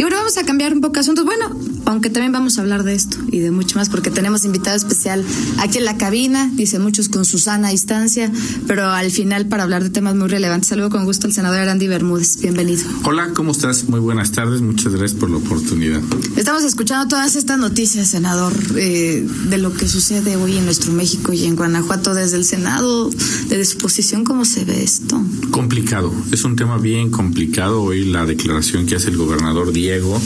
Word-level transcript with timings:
Y 0.00 0.02
ahora 0.02 0.19
vamos 0.30 0.44
a 0.44 0.46
cambiar 0.46 0.72
un 0.74 0.80
poco 0.80 0.94
de 0.94 1.00
asuntos. 1.00 1.24
Bueno, 1.24 1.50
aunque 1.86 2.08
también 2.08 2.30
vamos 2.30 2.56
a 2.56 2.60
hablar 2.60 2.84
de 2.84 2.94
esto 2.94 3.16
y 3.32 3.40
de 3.40 3.50
mucho 3.50 3.76
más, 3.76 3.88
porque 3.88 4.12
tenemos 4.12 4.44
invitado 4.44 4.76
especial 4.76 5.24
aquí 5.58 5.78
en 5.78 5.84
la 5.84 5.96
cabina, 5.98 6.48
dice 6.54 6.78
muchos 6.78 7.08
con 7.08 7.24
Susana 7.24 7.70
distancia, 7.70 8.30
pero 8.68 8.86
al 8.86 9.10
final 9.10 9.46
para 9.46 9.64
hablar 9.64 9.82
de 9.82 9.90
temas 9.90 10.14
muy 10.14 10.28
relevantes. 10.28 10.68
Saludo 10.68 10.88
con 10.88 11.04
gusto 11.04 11.26
al 11.26 11.32
senador 11.32 11.58
Arandi 11.58 11.88
Bermúdez. 11.88 12.40
Bienvenido. 12.40 12.84
Hola, 13.02 13.30
¿cómo 13.34 13.50
estás? 13.50 13.88
Muy 13.88 13.98
buenas 13.98 14.30
tardes. 14.30 14.60
Muchas 14.60 14.94
gracias 14.94 15.18
por 15.18 15.30
la 15.30 15.38
oportunidad. 15.38 16.00
Estamos 16.36 16.62
escuchando 16.62 17.08
todas 17.08 17.34
estas 17.34 17.58
noticias, 17.58 18.06
senador, 18.06 18.52
eh, 18.76 19.26
de 19.48 19.58
lo 19.58 19.72
que 19.72 19.88
sucede 19.88 20.36
hoy 20.36 20.58
en 20.58 20.64
nuestro 20.64 20.92
México 20.92 21.32
y 21.32 21.44
en 21.46 21.56
Guanajuato 21.56 22.14
desde 22.14 22.36
el 22.36 22.44
Senado, 22.44 23.10
desde 23.48 23.64
su 23.64 23.78
posición, 23.78 24.22
¿cómo 24.22 24.44
se 24.44 24.64
ve 24.64 24.84
esto? 24.84 25.20
Complicado. 25.50 26.14
Es 26.30 26.44
un 26.44 26.54
tema 26.54 26.78
bien 26.78 27.10
complicado. 27.10 27.82
Hoy 27.82 28.04
la 28.04 28.24
declaración 28.26 28.86
que 28.86 28.94
hace 28.94 29.10
el 29.10 29.16
gobernador 29.16 29.72
Diego 29.72 30.19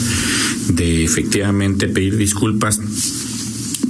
de 0.69 1.03
efectivamente 1.03 1.87
pedir 1.87 2.17
disculpas 2.17 2.79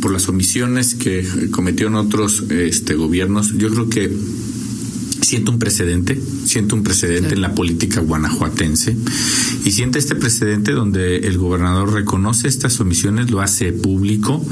por 0.02 0.12
las 0.12 0.30
omisiones 0.30 0.94
que 0.94 1.50
cometió 1.52 1.88
en 1.88 1.96
otros 1.96 2.44
este, 2.50 2.96
gobiernos, 2.96 3.58
yo 3.58 3.70
creo 3.72 3.90
que 3.90 4.12
siento 5.26 5.52
un 5.52 5.60
precedente, 5.60 6.20
siento 6.46 6.76
un 6.76 6.84
precedente 6.84 7.34
en 7.34 7.42
la 7.42 7.54
política 7.54 8.02
guanajuatense 8.02 8.96
y 9.64 9.72
siente 9.72 10.00
este 10.00 10.16
precedente 10.16 10.72
donde 10.72 11.18
el 11.18 11.38
gobernador 11.38 11.94
reconoce 11.94 12.48
estas 12.48 12.80
omisiones, 12.80 13.32
lo 13.32 13.42
hace 13.42 13.74
público, 13.74 14.46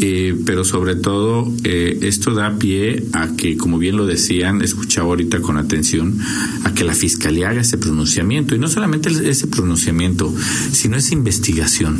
eh, 0.00 0.36
pero 0.44 0.64
sobre 0.64 0.94
todo 0.96 1.50
eh, 1.64 1.98
esto 2.02 2.34
da 2.34 2.58
pie 2.58 3.04
a 3.12 3.34
que, 3.36 3.56
como 3.56 3.78
bien 3.78 3.96
lo 3.96 4.06
decían, 4.06 4.62
escuchaba 4.62 5.08
ahorita 5.08 5.40
con 5.40 5.56
atención, 5.56 6.18
a 6.64 6.74
que 6.74 6.84
la 6.84 6.94
fiscalía 6.94 7.50
haga 7.50 7.62
ese 7.62 7.78
pronunciamiento. 7.78 8.54
Y 8.54 8.58
no 8.58 8.68
solamente 8.68 9.10
ese 9.28 9.46
pronunciamiento, 9.46 10.32
sino 10.72 10.96
esa 10.96 11.14
investigación, 11.14 11.98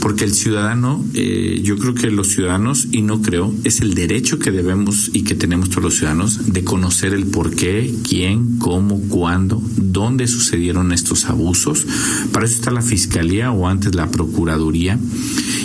porque 0.00 0.24
el 0.24 0.32
ciudadano, 0.32 1.04
eh, 1.14 1.60
yo 1.62 1.76
creo 1.76 1.94
que 1.94 2.10
los 2.10 2.28
ciudadanos, 2.28 2.88
y 2.90 3.02
no 3.02 3.22
creo, 3.22 3.54
es 3.64 3.80
el 3.80 3.94
derecho 3.94 4.38
que 4.38 4.50
debemos 4.50 5.10
y 5.12 5.22
que 5.22 5.34
tenemos 5.34 5.70
todos 5.70 5.84
los 5.84 5.96
ciudadanos 5.96 6.52
de 6.52 6.64
conocer 6.64 7.14
el 7.14 7.26
por 7.50 7.56
qué, 7.56 7.92
quién, 8.08 8.58
cómo, 8.58 9.00
cuándo, 9.08 9.60
dónde 9.76 10.28
sucedieron 10.28 10.92
estos 10.92 11.24
abusos. 11.24 11.86
Para 12.32 12.44
eso 12.44 12.54
está 12.54 12.70
la 12.70 12.82
Fiscalía 12.82 13.50
o 13.50 13.66
antes 13.66 13.94
la 13.94 14.08
Procuraduría. 14.08 14.98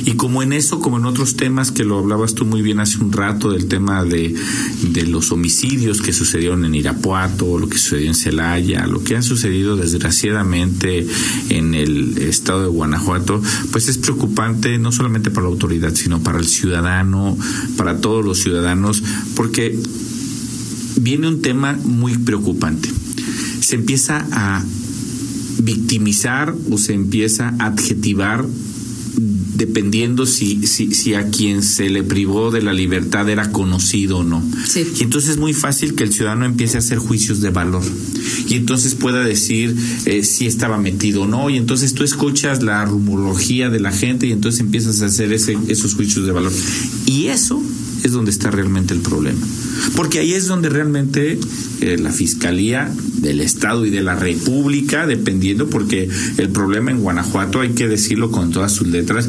Y 0.06 0.14
como 0.14 0.42
en 0.42 0.54
eso, 0.54 0.80
como 0.80 0.98
en 0.98 1.06
otros 1.06 1.36
temas 1.36 1.72
que 1.72 1.84
lo 1.84 2.00
hablabas 2.00 2.34
tú 2.34 2.46
muy 2.46 2.62
bien 2.62 2.80
hace 2.80 2.98
un 3.00 3.12
rato, 3.12 3.52
del 3.52 3.68
tema 3.68 4.04
de, 4.04 4.36
de 4.82 5.04
los 5.06 5.32
homicidios 5.32 6.02
que 6.02 6.14
sucedieron 6.14 6.66
en 6.66 6.76
Irapuato, 6.76 7.60
lo 7.60 7.68
que 7.68 7.78
sucedió 7.78 8.08
en 8.08 8.16
Celaya, 8.16 8.88
lo 8.88 9.04
que 9.04 9.16
ha 9.16 9.22
sucedido 9.22 9.76
desgraciadamente 9.76 11.06
en 11.50 11.76
el 11.76 12.18
estado 12.18 12.62
de 12.62 12.68
Guanajuato, 12.68 13.42
pues 13.72 13.90
es 13.90 13.98
preocupante 13.98 14.78
no 14.78 14.92
solamente 14.92 15.30
para 15.30 15.46
la 15.48 15.52
autoridad, 15.52 15.94
sino 15.94 16.22
para 16.22 16.40
el 16.40 16.48
ciudadano, 16.48 17.38
para 17.78 18.00
todos 18.00 18.24
los 18.24 18.40
ciudadanos, 18.40 19.04
porque 19.36 19.78
viene 21.02 21.28
un 21.28 21.42
tema 21.42 21.78
muy 21.84 22.18
preocupante. 22.18 22.90
Se 23.60 23.76
empieza 23.76 24.26
a 24.32 24.64
victimizar 25.60 26.54
o 26.70 26.78
se 26.78 26.94
empieza 26.94 27.56
a 27.60 27.68
adjetivar 27.68 28.46
dependiendo 29.56 30.26
si, 30.26 30.68
si, 30.68 30.94
si, 30.94 31.14
a 31.14 31.30
quien 31.30 31.64
se 31.64 31.90
le 31.90 32.04
privó 32.04 32.52
de 32.52 32.62
la 32.62 32.74
libertad 32.74 33.30
era 33.30 33.52
conocido 33.52 34.20
o 34.20 34.24
no. 34.24 34.44
Y 35.00 35.04
entonces 35.04 35.32
es 35.32 35.38
muy 35.38 35.54
fácil 35.54 35.96
que 35.96 36.04
el 36.04 36.12
ciudadano 36.12 36.46
empiece 36.46 36.76
a 36.76 36.80
hacer 36.80 36.98
juicios 36.98 37.40
de 37.42 37.52
valor. 37.52 37.84
Y 38.50 38.56
entonces 38.56 38.96
pueda 38.96 39.24
decir 39.24 39.76
eh, 40.06 40.24
si 40.24 40.46
estaba 40.46 40.78
metido 40.78 41.22
o 41.22 41.28
no. 41.28 41.50
Y 41.50 41.58
entonces 41.58 41.94
tú 41.94 42.04
escuchas 42.04 42.64
la 42.64 42.84
rumorología 42.86 43.70
de 43.70 43.80
la 43.80 43.92
gente 43.92 44.28
y 44.28 44.32
entonces 44.32 44.60
empiezas 44.60 45.02
a 45.02 45.06
hacer 45.06 45.32
ese, 45.32 45.58
esos 45.68 45.94
juicios 45.96 46.26
de 46.26 46.34
valor. 46.34 46.52
Y 47.06 47.28
eso 47.28 47.62
es 48.06 48.12
donde 48.12 48.30
está 48.30 48.52
realmente 48.52 48.94
el 48.94 49.02
problema. 49.02 49.40
Porque 49.96 50.20
ahí 50.20 50.34
es 50.34 50.46
donde 50.46 50.70
realmente 50.70 51.40
eh, 51.82 51.98
la 51.98 52.12
Fiscalía 52.12 52.94
del 53.18 53.42
Estado 53.42 53.86
y 53.86 53.90
de 53.90 54.02
la 54.02 54.16
República, 54.16 55.08
dependiendo, 55.08 55.68
porque 55.70 56.08
el 56.38 56.50
problema 56.50 56.92
en 56.92 57.00
Guanajuato, 57.00 57.62
hay 57.62 57.70
que 57.70 57.88
decirlo 57.88 58.30
con 58.30 58.52
todas 58.52 58.72
sus 58.72 58.88
letras, 58.88 59.28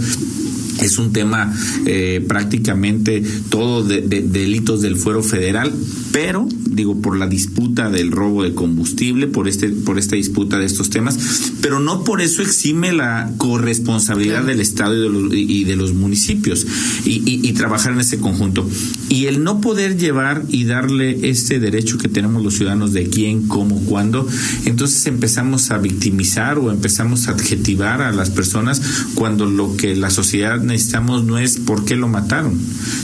es 0.87 0.99
un 0.99 1.13
tema 1.13 1.53
eh, 1.85 2.25
prácticamente 2.27 3.23
todo 3.51 3.83
de, 3.83 4.01
delitos 4.01 4.83
del 4.83 4.97
fuero 4.97 5.23
federal, 5.23 5.73
pero 6.13 6.49
digo 6.71 7.01
por 7.01 7.17
la 7.17 7.27
disputa 7.27 7.91
del 7.91 8.11
robo 8.11 8.43
de 8.43 8.55
combustible, 8.55 9.27
por 9.27 9.49
este 9.49 9.69
por 9.69 9.99
esta 9.99 10.17
disputa 10.17 10.59
de 10.59 10.67
estos 10.67 10.91
temas, 10.91 11.19
pero 11.61 11.81
no 11.81 12.05
por 12.05 12.21
eso 12.21 12.43
exime 12.43 12.93
la 12.93 13.33
corresponsabilidad 13.37 14.45
del 14.45 14.61
Estado 14.61 14.95
y 14.97 15.01
de 15.01 15.09
los, 15.09 15.33
y 15.33 15.65
de 15.65 15.77
los 15.77 15.95
municipios 15.95 16.67
y, 17.05 17.23
y, 17.25 17.53
trabajar 17.53 17.93
en 17.93 18.01
ese 18.01 18.19
conjunto. 18.19 18.69
Y 19.09 19.27
el 19.27 19.43
no 19.43 19.61
poder 19.61 19.97
llevar 19.97 20.45
y 20.49 20.65
darle 20.65 21.31
este 21.31 21.59
derecho 21.59 21.99
que 21.99 22.09
tenemos 22.09 22.43
los 22.43 22.55
ciudadanos 22.55 22.93
de 22.93 23.09
quién, 23.09 23.49
cómo, 23.49 23.81
cuándo, 23.85 24.27
entonces 24.65 25.07
empezamos 25.07 25.71
a 25.71 25.79
victimizar 25.79 26.59
o 26.59 26.71
empezamos 26.71 27.29
a 27.29 27.33
adjetivar 27.33 28.03
a 28.03 28.13
las 28.13 28.31
personas 28.31 28.83
cuando 29.15 29.47
lo 29.47 29.77
que 29.77 29.97
la 29.97 30.11
sociedad 30.11 30.61
necesitamos 30.77 31.25
no 31.25 31.39
es 31.39 31.59
por 31.59 31.85
qué 31.85 31.97
lo 31.97 32.07
mataron, 32.07 32.59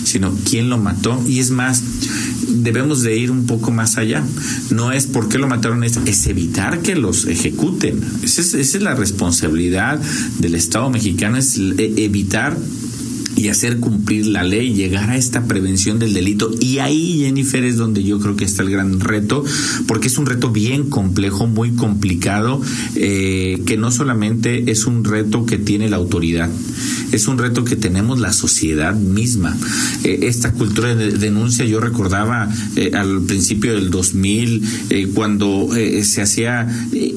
sino 0.05 0.34
quién 0.49 0.69
lo 0.69 0.78
mató. 0.78 1.22
Y 1.27 1.38
es 1.38 1.50
más, 1.50 1.83
debemos 2.49 3.03
de 3.03 3.16
ir 3.16 3.31
un 3.31 3.47
poco 3.47 3.71
más 3.71 3.97
allá. 3.97 4.22
No 4.71 4.93
es 4.93 5.06
por 5.06 5.28
qué 5.28 5.38
lo 5.38 5.49
mataron, 5.49 5.82
es, 5.84 5.97
es 6.05 6.27
evitar 6.27 6.81
que 6.81 6.94
los 6.94 7.27
ejecuten. 7.27 8.00
Esa 8.22 8.43
es, 8.59 8.81
la 8.82 8.94
responsabilidad 8.94 10.00
del 10.38 10.55
Estado 10.55 10.91
mexicano, 10.91 11.38
es 11.38 11.56
e, 11.56 12.05
evitar 12.05 12.56
y 13.37 13.48
hacer 13.48 13.78
cumplir 13.78 14.26
la 14.26 14.43
ley, 14.43 14.75
llegar 14.75 15.10
a 15.10 15.16
esta 15.16 15.44
prevención 15.44 15.98
del 15.98 16.15
delito. 16.15 16.50
Y 16.60 16.78
ahí, 16.78 17.20
Jennifer, 17.20 17.65
es 17.65 17.76
donde 17.76 18.03
yo 18.03 18.19
creo 18.19 18.37
que 18.37 18.44
está 18.44 18.62
el 18.62 18.70
gran 18.70 19.00
reto, 19.00 19.44
porque 19.87 20.09
es 20.09 20.19
un 20.19 20.26
reto 20.26 20.50
bien 20.50 20.91
complejo, 20.91 21.47
muy 21.47 21.72
complicado, 21.72 22.60
eh, 22.97 23.62
que 23.66 23.76
no 23.76 23.91
solamente 23.91 24.70
es 24.70 24.87
un 24.87 25.04
reto 25.04 25.47
que 25.47 25.59
tiene 25.59 25.88
la 25.88 25.97
autoridad, 25.97 26.50
es 27.12 27.28
un 27.28 27.38
reto 27.38 27.65
que 27.65 27.76
tenemos 27.76 28.20
la 28.20 28.32
sociedad 28.32 28.94
misma. 28.94 29.56
Eh, 30.04 30.20
esta 30.22 30.53
cultura 30.53 30.94
de 30.94 31.12
denuncia, 31.12 31.64
yo 31.64 31.81
recordaba 31.81 32.53
eh, 32.76 32.93
al 32.94 33.22
principio 33.22 33.75
del 33.75 33.91
2000, 33.91 34.62
cuando 35.14 35.69
se 36.03 36.22
hacía 36.22 36.69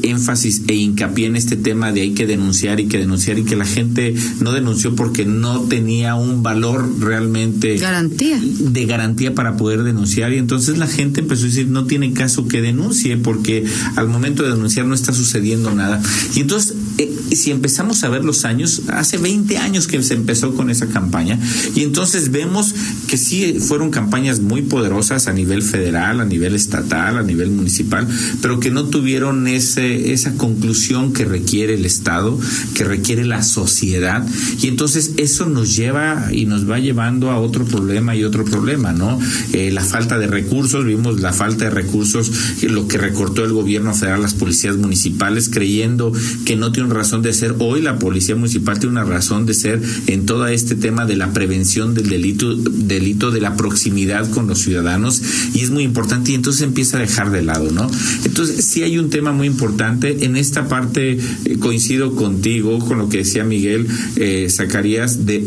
énfasis 0.03 0.63
e 0.67 0.75
hincapié 0.75 1.27
en 1.27 1.35
este 1.35 1.55
tema 1.55 1.91
de 1.91 2.01
hay 2.01 2.13
que 2.13 2.25
denunciar 2.25 2.79
y 2.79 2.87
que 2.87 2.97
denunciar 2.97 3.39
y 3.39 3.43
que 3.43 3.55
la 3.55 3.65
gente 3.65 4.13
no 4.39 4.51
denunció 4.51 4.95
porque 4.95 5.25
no 5.25 5.61
tenía 5.61 6.04
un 6.13 6.43
valor 6.43 6.99
realmente 6.99 7.77
garantía. 7.77 8.39
de 8.39 8.85
garantía 8.85 9.33
para 9.33 9.57
poder 9.57 9.81
denunciar. 9.81 10.31
Y 10.31 10.37
entonces 10.37 10.77
la 10.77 10.85
gente 10.85 11.21
empezó 11.21 11.45
a 11.45 11.47
decir 11.47 11.67
no 11.67 11.85
tiene 11.85 12.13
caso 12.13 12.47
que 12.47 12.61
denuncie 12.61 13.17
porque 13.17 13.65
al 13.95 14.07
momento 14.07 14.43
de 14.43 14.51
denunciar 14.51 14.85
no 14.85 14.93
está 14.93 15.11
sucediendo 15.13 15.73
nada 15.73 15.99
y 16.35 16.41
entonces 16.41 16.75
eh, 16.99 17.11
si 17.33 17.49
empezamos 17.49 18.03
a 18.03 18.09
ver 18.09 18.23
los 18.23 18.45
años 18.45 18.83
hace 18.89 19.17
20 19.17 19.57
años 19.57 19.87
que 19.87 20.01
se 20.03 20.13
empezó 20.13 20.53
con 20.53 20.69
esa 20.69 20.87
campaña 20.87 21.39
y 21.73 21.81
entonces 21.81 22.31
vemos 22.31 22.75
que 23.07 23.17
sí 23.17 23.57
fueron 23.59 23.89
campañas 23.89 24.41
muy 24.41 24.61
poderosas 24.61 25.27
a 25.27 25.33
nivel 25.33 25.63
federal 25.63 26.19
a 26.19 26.25
nivel 26.25 26.53
estatal 26.53 27.17
a 27.17 27.23
nivel 27.23 27.49
municipal 27.49 28.07
pero 28.41 28.59
que 28.59 28.69
no 28.69 28.85
tuvieron 28.85 29.47
ese 29.47 30.13
esa 30.13 30.35
conclusión 30.35 31.13
que 31.13 31.25
requiere 31.25 31.73
el 31.73 31.85
estado 31.85 32.37
que 32.73 32.83
requiere 32.83 33.25
la 33.25 33.43
sociedad. 33.43 34.25
Y 34.61 34.67
entonces 34.67 35.13
eso 35.17 35.45
nos 35.47 35.75
lleva 35.75 35.94
y 36.31 36.45
nos 36.45 36.69
va 36.69 36.79
llevando 36.79 37.31
a 37.31 37.39
otro 37.39 37.65
problema 37.65 38.15
y 38.15 38.23
otro 38.23 38.43
problema, 38.43 38.91
¿no? 38.91 39.19
Eh, 39.53 39.71
la 39.71 39.83
falta 39.83 40.17
de 40.17 40.27
recursos, 40.27 40.85
vimos 40.85 41.21
la 41.21 41.31
falta 41.31 41.65
de 41.65 41.71
recursos, 41.71 42.31
lo 42.63 42.87
que 42.87 42.97
recortó 42.97 43.45
el 43.45 43.53
gobierno 43.53 43.93
federal 43.93 44.21
las 44.21 44.33
policías 44.33 44.77
municipales, 44.77 45.49
creyendo 45.49 46.11
que 46.45 46.55
no 46.55 46.71
tiene 46.71 46.93
razón 46.93 47.21
de 47.21 47.33
ser. 47.33 47.55
Hoy 47.59 47.81
la 47.81 47.97
policía 47.99 48.35
municipal 48.35 48.79
tiene 48.79 48.91
una 48.91 49.03
razón 49.03 49.45
de 49.45 49.53
ser 49.53 49.81
en 50.07 50.25
todo 50.25 50.47
este 50.47 50.75
tema 50.75 51.05
de 51.05 51.15
la 51.15 51.31
prevención 51.33 51.93
del 51.93 52.09
delito, 52.09 52.55
delito 52.55 53.31
de 53.31 53.41
la 53.41 53.55
proximidad 53.55 54.29
con 54.31 54.47
los 54.47 54.59
ciudadanos 54.59 55.21
y 55.53 55.61
es 55.61 55.69
muy 55.69 55.83
importante 55.83 56.31
y 56.31 56.35
entonces 56.35 56.61
empieza 56.61 56.97
a 56.97 57.01
dejar 57.01 57.31
de 57.31 57.41
lado, 57.41 57.71
¿no? 57.71 57.89
Entonces 58.25 58.65
sí 58.65 58.83
hay 58.83 58.97
un 58.97 59.09
tema 59.09 59.31
muy 59.31 59.47
importante. 59.47 60.25
En 60.25 60.35
esta 60.35 60.67
parte 60.67 61.17
eh, 61.45 61.57
coincido 61.59 62.15
contigo 62.15 62.79
con 62.79 62.97
lo 62.97 63.09
que 63.09 63.19
decía 63.19 63.43
Miguel 63.43 63.87
eh, 64.15 64.47
Zacarías 64.49 65.25
de 65.25 65.39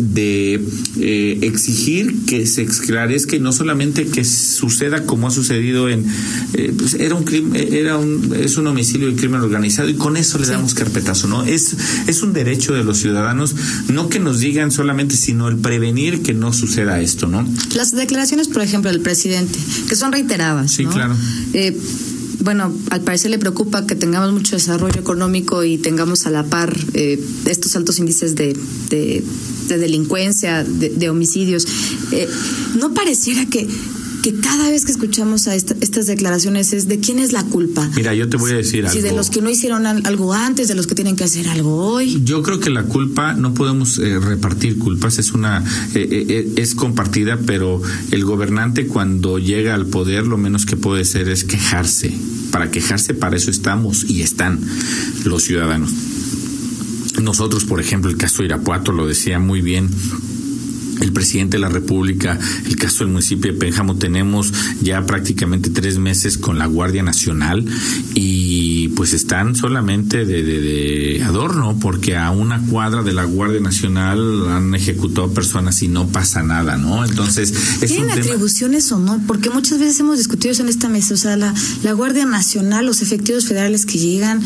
eh, 1.00 1.38
exigir 1.42 2.24
que 2.26 2.46
se 2.46 2.62
esclarezca 2.62 3.36
y 3.36 3.40
no 3.40 3.52
solamente 3.52 4.06
que 4.06 4.24
suceda 4.24 5.04
como 5.04 5.28
ha 5.28 5.30
sucedido 5.30 5.88
en 5.88 6.06
eh, 6.54 6.72
pues 6.76 6.94
era 6.94 7.14
un 7.14 7.24
crimen 7.24 7.54
era 7.72 7.96
un 7.96 8.34
es 8.38 8.56
un 8.56 8.66
homicidio 8.66 9.08
y 9.08 9.14
crimen 9.14 9.40
organizado 9.40 9.88
y 9.88 9.94
con 9.94 10.16
eso 10.16 10.38
le 10.38 10.46
damos 10.46 10.74
carpetazo 10.74 11.28
no 11.28 11.44
es 11.44 11.76
es 12.06 12.22
un 12.22 12.32
derecho 12.32 12.74
de 12.74 12.84
los 12.84 12.98
ciudadanos 12.98 13.54
no 13.88 14.08
que 14.08 14.20
nos 14.20 14.40
digan 14.40 14.70
solamente 14.70 15.16
sino 15.16 15.48
el 15.48 15.56
prevenir 15.56 16.22
que 16.22 16.34
no 16.34 16.52
suceda 16.52 17.00
esto 17.00 17.26
no 17.26 17.46
las 17.74 17.92
declaraciones 17.92 18.48
por 18.48 18.62
ejemplo 18.62 18.90
del 18.90 19.00
presidente 19.00 19.58
que 19.88 19.96
son 19.96 20.12
reiteradas 20.12 20.72
sí 20.72 20.84
claro. 20.84 21.14
Eh, 21.52 21.76
bueno, 22.40 22.72
al 22.90 23.00
parecer 23.00 23.30
le 23.30 23.38
preocupa 23.38 23.86
que 23.86 23.94
tengamos 23.94 24.32
mucho 24.32 24.56
desarrollo 24.56 25.00
económico 25.00 25.64
y 25.64 25.78
tengamos 25.78 26.26
a 26.26 26.30
la 26.30 26.44
par 26.44 26.76
eh, 26.94 27.20
estos 27.46 27.74
altos 27.76 27.98
índices 27.98 28.36
de, 28.36 28.56
de, 28.90 29.24
delincuencia, 29.76 30.64
de, 30.64 31.10
homicidios. 31.10 31.66
Eh, 32.12 32.28
¿No 32.76 32.94
pareciera 32.94 33.44
que 33.46 33.66
que 34.22 34.34
cada 34.34 34.70
vez 34.70 34.84
que 34.84 34.92
escuchamos 34.92 35.46
a 35.46 35.54
estas 35.54 36.06
declaraciones 36.06 36.72
es 36.72 36.88
de 36.88 36.98
quién 36.98 37.18
es 37.18 37.32
la 37.32 37.44
culpa. 37.44 37.88
Mira, 37.94 38.14
yo 38.14 38.28
te 38.28 38.36
voy 38.36 38.50
a 38.50 38.56
decir 38.56 38.84
algo. 38.84 38.92
Si 38.92 39.00
de 39.00 39.12
los 39.12 39.30
que 39.30 39.40
no 39.40 39.48
hicieron 39.48 39.86
algo 39.86 40.32
antes, 40.32 40.68
de 40.68 40.74
los 40.74 40.86
que 40.86 40.94
tienen 40.94 41.16
que 41.16 41.24
hacer 41.24 41.48
algo 41.48 41.76
hoy. 41.76 42.20
Yo 42.24 42.42
creo 42.42 42.58
que 42.58 42.70
la 42.70 42.82
culpa 42.82 43.34
no 43.34 43.54
podemos 43.54 43.98
eh, 43.98 44.18
repartir 44.18 44.78
culpas, 44.78 45.18
es 45.18 45.32
una 45.32 45.64
es 45.94 46.74
compartida, 46.74 47.38
pero 47.46 47.80
el 48.10 48.24
gobernante 48.24 48.86
cuando 48.86 49.38
llega 49.38 49.74
al 49.74 49.86
poder 49.86 50.26
lo 50.26 50.36
menos 50.36 50.66
que 50.66 50.76
puede 50.76 51.02
hacer 51.02 51.28
es 51.28 51.44
quejarse 51.44 52.12
para 52.50 52.70
quejarse, 52.70 53.14
para 53.14 53.36
eso 53.36 53.50
estamos 53.50 54.04
y 54.08 54.22
están 54.22 54.60
los 55.24 55.44
ciudadanos. 55.44 55.92
Nosotros, 57.20 57.64
por 57.64 57.80
ejemplo, 57.80 58.10
el 58.10 58.16
caso 58.16 58.38
de 58.38 58.46
Irapuato 58.46 58.92
lo 58.92 59.06
decía 59.06 59.38
muy 59.38 59.60
bien 59.60 59.88
el 61.00 61.12
presidente 61.12 61.56
de 61.56 61.60
la 61.60 61.68
República, 61.68 62.38
el 62.66 62.76
caso 62.76 63.04
del 63.04 63.08
municipio 63.08 63.52
de 63.52 63.58
Pénjamo, 63.58 63.96
tenemos 63.96 64.52
ya 64.82 65.04
prácticamente 65.06 65.70
tres 65.70 65.98
meses 65.98 66.38
con 66.38 66.58
la 66.58 66.66
Guardia 66.66 67.02
Nacional 67.02 67.64
y 68.14 68.88
pues 68.88 69.12
están 69.12 69.54
solamente 69.54 70.24
de, 70.24 70.42
de, 70.42 71.22
adorno 71.24 71.78
porque 71.80 72.16
a 72.16 72.30
una 72.30 72.60
cuadra 72.66 73.02
de 73.02 73.12
la 73.12 73.24
Guardia 73.24 73.60
Nacional 73.60 74.48
han 74.50 74.74
ejecutado 74.74 75.32
personas 75.32 75.82
y 75.82 75.88
no 75.88 76.08
pasa 76.08 76.42
nada, 76.42 76.76
¿no? 76.76 77.04
Entonces, 77.04 77.52
es 77.80 77.90
¿tienen 77.90 78.10
atribuciones 78.10 78.90
o 78.92 78.98
no? 78.98 79.20
Porque 79.26 79.50
muchas 79.50 79.78
veces 79.78 80.00
hemos 80.00 80.18
discutido 80.18 80.52
eso 80.52 80.62
en 80.62 80.68
esta 80.68 80.88
mesa, 80.88 81.14
o 81.14 81.16
sea, 81.16 81.36
la, 81.36 81.54
la 81.82 81.92
Guardia 81.92 82.26
Nacional, 82.26 82.86
los 82.86 83.02
efectivos 83.02 83.46
federales 83.46 83.86
que 83.86 83.98
llegan, 83.98 84.42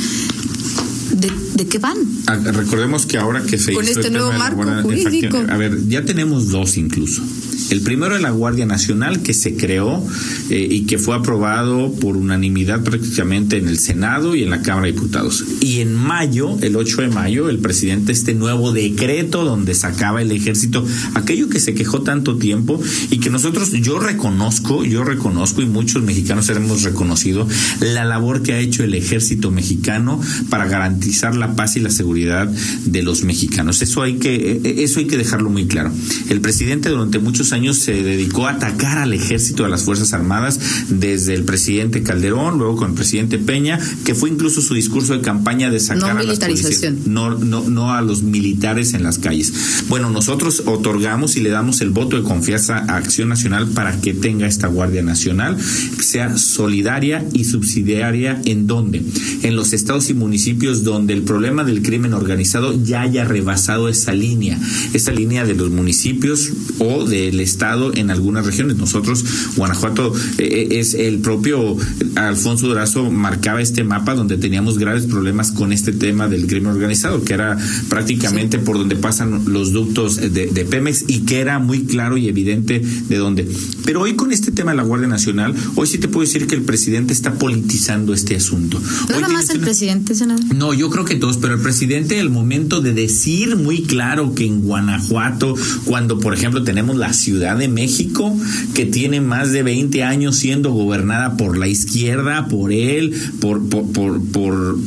¿De, 1.22 1.66
qué 1.66 1.78
van? 1.78 1.96
Ah, 2.26 2.36
recordemos 2.36 3.06
que 3.06 3.18
ahora 3.18 3.42
que 3.42 3.58
se 3.58 3.72
Con 3.72 3.86
este 3.86 4.10
nuevo 4.10 4.32
marco 4.32 4.64
jurídico. 4.82 5.38
A 5.48 5.56
ver, 5.56 5.86
ya 5.88 6.04
tenemos 6.04 6.48
dos 6.48 6.76
incluso. 6.76 7.22
El 7.70 7.80
primero 7.80 8.16
es 8.16 8.22
la 8.22 8.30
Guardia 8.30 8.66
Nacional 8.66 9.22
que 9.22 9.34
se 9.34 9.56
creó 9.56 10.04
eh, 10.50 10.66
y 10.70 10.82
que 10.82 10.98
fue 10.98 11.16
aprobado 11.16 11.92
por 11.92 12.16
unanimidad 12.16 12.82
prácticamente 12.82 13.56
en 13.56 13.68
el 13.68 13.78
Senado 13.78 14.34
y 14.34 14.42
en 14.42 14.50
la 14.50 14.62
Cámara 14.62 14.86
de 14.86 14.92
Diputados. 14.92 15.44
Y 15.60 15.80
en 15.80 15.94
mayo, 15.94 16.58
el 16.60 16.76
8 16.76 17.02
de 17.02 17.08
mayo, 17.08 17.48
el 17.48 17.58
presidente 17.58 18.12
este 18.12 18.34
nuevo 18.34 18.72
decreto 18.72 19.44
donde 19.44 19.74
sacaba 19.74 20.22
el 20.22 20.32
ejército, 20.32 20.86
aquello 21.14 21.48
que 21.48 21.60
se 21.60 21.74
quejó 21.74 22.02
tanto 22.02 22.36
tiempo 22.36 22.80
y 23.10 23.18
que 23.18 23.30
nosotros, 23.30 23.72
yo 23.72 23.98
reconozco, 23.98 24.84
yo 24.84 25.04
reconozco 25.04 25.62
y 25.62 25.66
muchos 25.66 26.02
mexicanos 26.02 26.48
hemos 26.50 26.82
reconocido 26.82 27.46
la 27.80 28.04
labor 28.04 28.42
que 28.42 28.52
ha 28.52 28.58
hecho 28.58 28.84
el 28.84 28.94
ejército 28.94 29.50
mexicano 29.50 30.20
para 30.48 30.66
garantizar 30.66 31.34
la 31.36 31.54
paz 31.56 31.76
y 31.76 31.80
la 31.80 31.90
seguridad 31.90 32.48
de 32.48 33.02
los 33.02 33.24
mexicanos. 33.24 33.82
Eso 33.82 34.02
hay 34.02 34.14
que, 34.14 34.34
eh, 34.34 34.60
eh, 34.64 34.74
eso 34.78 35.00
hay 35.00 35.06
que 35.06 35.16
dejarlo 35.16 35.50
muy 35.50 35.66
claro. 35.66 35.90
El 36.28 36.40
presidente 36.40 36.88
durante 36.88 37.18
muchos 37.18 37.41
años 37.50 37.78
se 37.78 38.04
dedicó 38.04 38.46
a 38.46 38.52
atacar 38.52 38.98
al 38.98 39.12
ejército, 39.12 39.64
a 39.64 39.68
las 39.68 39.82
Fuerzas 39.82 40.12
Armadas, 40.12 40.60
desde 40.88 41.34
el 41.34 41.42
presidente 41.42 42.04
Calderón, 42.04 42.58
luego 42.58 42.76
con 42.76 42.90
el 42.90 42.94
presidente 42.94 43.38
Peña, 43.38 43.80
que 44.04 44.14
fue 44.14 44.30
incluso 44.30 44.62
su 44.62 44.74
discurso 44.74 45.14
de 45.14 45.20
campaña 45.22 45.70
de 45.70 45.80
sacar 45.80 46.16
a 46.16 46.22
las 46.22 46.38
policías, 46.38 46.94
no, 47.06 47.30
no, 47.30 47.68
no 47.68 47.92
a 47.92 48.02
los 48.02 48.22
militares 48.22 48.94
en 48.94 49.02
las 49.02 49.18
calles. 49.18 49.52
Bueno, 49.88 50.10
nosotros 50.10 50.62
otorgamos 50.66 51.36
y 51.36 51.40
le 51.40 51.50
damos 51.50 51.80
el 51.80 51.90
voto 51.90 52.16
de 52.16 52.22
confianza 52.22 52.78
a 52.78 52.96
Acción 52.96 53.28
Nacional 53.28 53.68
para 53.68 54.00
que 54.00 54.14
tenga 54.14 54.46
esta 54.46 54.68
Guardia 54.68 55.02
Nacional, 55.02 55.56
sea 56.00 56.36
solidaria 56.36 57.24
y 57.32 57.44
subsidiaria 57.44 58.40
en 58.44 58.66
donde? 58.66 59.02
En 59.42 59.56
los 59.56 59.72
estados 59.72 60.10
y 60.10 60.14
municipios 60.14 60.84
donde 60.84 61.14
el 61.14 61.22
problema 61.22 61.64
del 61.64 61.82
crimen 61.82 62.14
organizado 62.14 62.72
ya 62.82 63.02
haya 63.02 63.24
rebasado 63.24 63.88
esa 63.88 64.12
línea, 64.12 64.58
esa 64.92 65.12
línea 65.12 65.44
de 65.44 65.54
los 65.54 65.70
municipios 65.70 66.50
o 66.78 67.04
del 67.32 67.40
Estado 67.40 67.92
en 67.94 68.10
algunas 68.10 68.46
regiones. 68.46 68.76
Nosotros, 68.76 69.24
Guanajuato, 69.56 70.12
eh, 70.38 70.68
eh, 70.70 70.78
es 70.78 70.94
el 70.94 71.18
propio 71.18 71.76
Alfonso 72.14 72.68
Durazo 72.68 73.10
marcaba 73.10 73.60
este 73.60 73.84
mapa 73.84 74.14
donde 74.14 74.36
teníamos 74.36 74.78
graves 74.78 75.06
problemas 75.06 75.50
con 75.50 75.72
este 75.72 75.92
tema 75.92 76.28
del 76.28 76.46
crimen 76.46 76.72
organizado, 76.72 77.24
que 77.24 77.34
era 77.34 77.56
prácticamente 77.88 78.58
por 78.58 78.78
donde 78.78 78.96
pasan 78.96 79.44
los 79.46 79.72
ductos 79.72 80.16
de, 80.16 80.66
Pemex 80.70 81.04
y 81.08 81.20
que 81.20 81.40
era 81.40 81.58
muy 81.58 81.84
claro 81.84 82.16
y 82.16 82.28
evidente 82.28 82.80
de 82.80 83.16
dónde. 83.16 83.48
Pero 83.84 84.02
hoy 84.02 84.14
con 84.14 84.32
este 84.32 84.52
tema 84.52 84.70
de 84.70 84.76
la 84.76 84.82
Guardia 84.84 85.08
Nacional, 85.08 85.54
hoy 85.74 85.86
sí 85.86 85.98
te 85.98 86.08
puedo 86.08 86.26
decir 86.26 86.46
que 86.46 86.54
el 86.54 86.62
presidente 86.62 87.12
está 87.12 87.34
politizando 87.34 88.14
este 88.14 88.36
asunto. 88.36 88.80
¿No 89.08 89.20
nada 89.20 89.32
más 89.32 89.50
el 89.50 89.60
presidente, 89.60 90.14
senador? 90.14 90.54
No, 90.54 90.74
yo 90.74 90.90
creo 90.90 91.04
que 91.04 91.16
todos, 91.16 91.38
pero 91.38 91.54
el 91.54 91.60
presidente, 91.60 92.20
el 92.20 92.30
momento 92.30 92.80
de 92.80 92.92
decir 92.92 93.56
muy 93.56 93.82
claro 93.82 94.34
que 94.34 94.46
en 94.46 94.62
Guanajuato, 94.62 95.54
cuando 95.84 96.18
por 96.20 96.34
ejemplo 96.34 96.62
tenemos 96.62 96.96
la 96.96 97.12
ciudad 97.22 97.56
de 97.56 97.68
México, 97.68 98.36
que 98.74 98.84
tiene 98.84 99.20
más 99.20 99.52
de 99.52 99.62
20 99.62 100.02
años 100.02 100.36
siendo 100.36 100.72
gobernada 100.72 101.36
por 101.36 101.56
la 101.56 101.68
izquierda, 101.68 102.48
por 102.48 102.72
él, 102.72 103.14
por, 103.40 103.68
por, 103.68 103.90
por, 103.92 104.22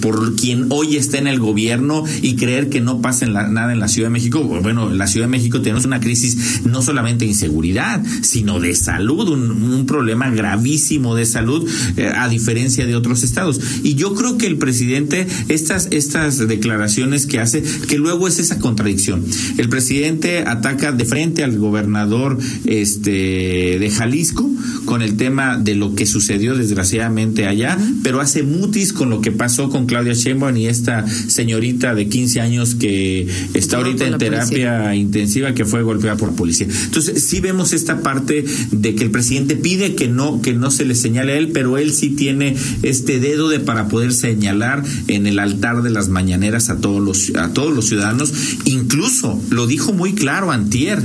por, 0.01 0.35
quien 0.35 0.67
hoy 0.69 0.97
está 0.97 1.17
en 1.17 1.27
el 1.27 1.39
gobierno 1.39 2.03
y 2.21 2.35
creer 2.35 2.69
que 2.69 2.81
no 2.81 3.01
pasa 3.01 3.25
nada 3.25 3.71
en 3.71 3.79
la 3.79 3.87
Ciudad 3.87 4.07
de 4.07 4.13
México. 4.13 4.43
Bueno, 4.43 4.91
en 4.91 4.97
la 4.97 5.07
Ciudad 5.07 5.27
de 5.27 5.31
México 5.31 5.61
tenemos 5.61 5.85
una 5.85 5.99
crisis 5.99 6.61
no 6.65 6.81
solamente 6.81 7.25
de 7.25 7.31
inseguridad, 7.31 8.03
sino 8.21 8.59
de 8.59 8.75
salud, 8.75 9.29
un, 9.29 9.85
problema 9.85 10.29
gravísimo 10.29 11.15
de 11.15 11.25
salud, 11.25 11.69
eh, 11.95 12.11
a 12.13 12.27
diferencia 12.27 12.85
de 12.85 12.95
otros 12.95 13.23
estados. 13.23 13.61
Y 13.83 13.95
yo 13.95 14.15
creo 14.15 14.38
que 14.38 14.47
el 14.47 14.57
presidente, 14.57 15.27
estas, 15.47 15.88
estas 15.91 16.47
declaraciones 16.47 17.27
que 17.27 17.39
hace, 17.39 17.63
que 17.88 17.97
luego 17.97 18.27
es 18.27 18.39
esa 18.39 18.57
contradicción. 18.59 19.23
El 19.57 19.69
presidente 19.69 20.39
ataca 20.39 20.91
de 20.91 21.05
frente 21.05 21.43
al 21.43 21.57
gobernador 21.57 22.25
este, 22.66 23.77
de 23.80 23.89
Jalisco 23.89 24.50
con 24.86 25.01
el 25.01 25.18
tema 25.18 25.57
de 25.57 25.75
lo 25.75 25.95
que 25.95 26.06
sucedió 26.06 26.56
desgraciadamente 26.56 27.48
allá, 27.48 27.77
pero 28.04 28.22
hace 28.22 28.44
mutis 28.44 28.94
con 28.94 29.10
lo 29.10 29.22
que 29.22 29.31
pasó 29.31 29.69
con 29.69 29.86
Claudia 29.86 30.13
Sheinbaum 30.13 30.56
y 30.57 30.68
esta 30.68 31.06
señorita 31.07 31.95
de 31.95 32.07
15 32.07 32.42
años 32.42 32.75
que 32.75 33.27
está 33.54 33.77
ahorita 33.77 34.07
en 34.07 34.18
terapia 34.18 34.95
intensiva 34.95 35.54
que 35.54 35.66
fue 35.66 35.81
golpeada 35.81 36.18
por 36.18 36.36
policía. 36.36 36.68
Entonces, 36.86 37.24
sí 37.24 37.39
vemos 37.39 37.74
esta 37.74 38.01
parte 38.01 38.45
de 38.72 38.95
que 38.95 39.04
el 39.04 39.12
presidente 39.12 39.56
pide 39.56 39.95
que 39.95 40.07
no 40.07 40.42
que 40.42 40.54
no 40.54 40.72
se 40.72 40.86
le 40.86 40.95
señale 40.95 41.33
a 41.33 41.38
él, 41.38 41.50
pero 41.51 41.77
él 41.77 41.92
sí 41.92 42.10
tiene 42.10 42.56
este 42.83 43.19
dedo 43.19 43.50
de 43.50 43.60
para 43.60 43.88
poder 43.88 44.13
señalar 44.13 44.83
en 45.07 45.27
el 45.27 45.39
altar 45.39 45.81
de 45.81 45.89
las 45.89 46.10
mañaneras 46.10 46.69
a 46.69 46.77
todos 46.77 47.01
los 47.01 47.36
a 47.36 47.54
todos 47.54 47.74
los 47.74 47.88
ciudadanos, 47.88 48.33
incluso 48.66 49.42
lo 49.50 49.68
dijo 49.68 49.94
muy 49.94 50.13
claro 50.13 50.51
antier 50.51 51.01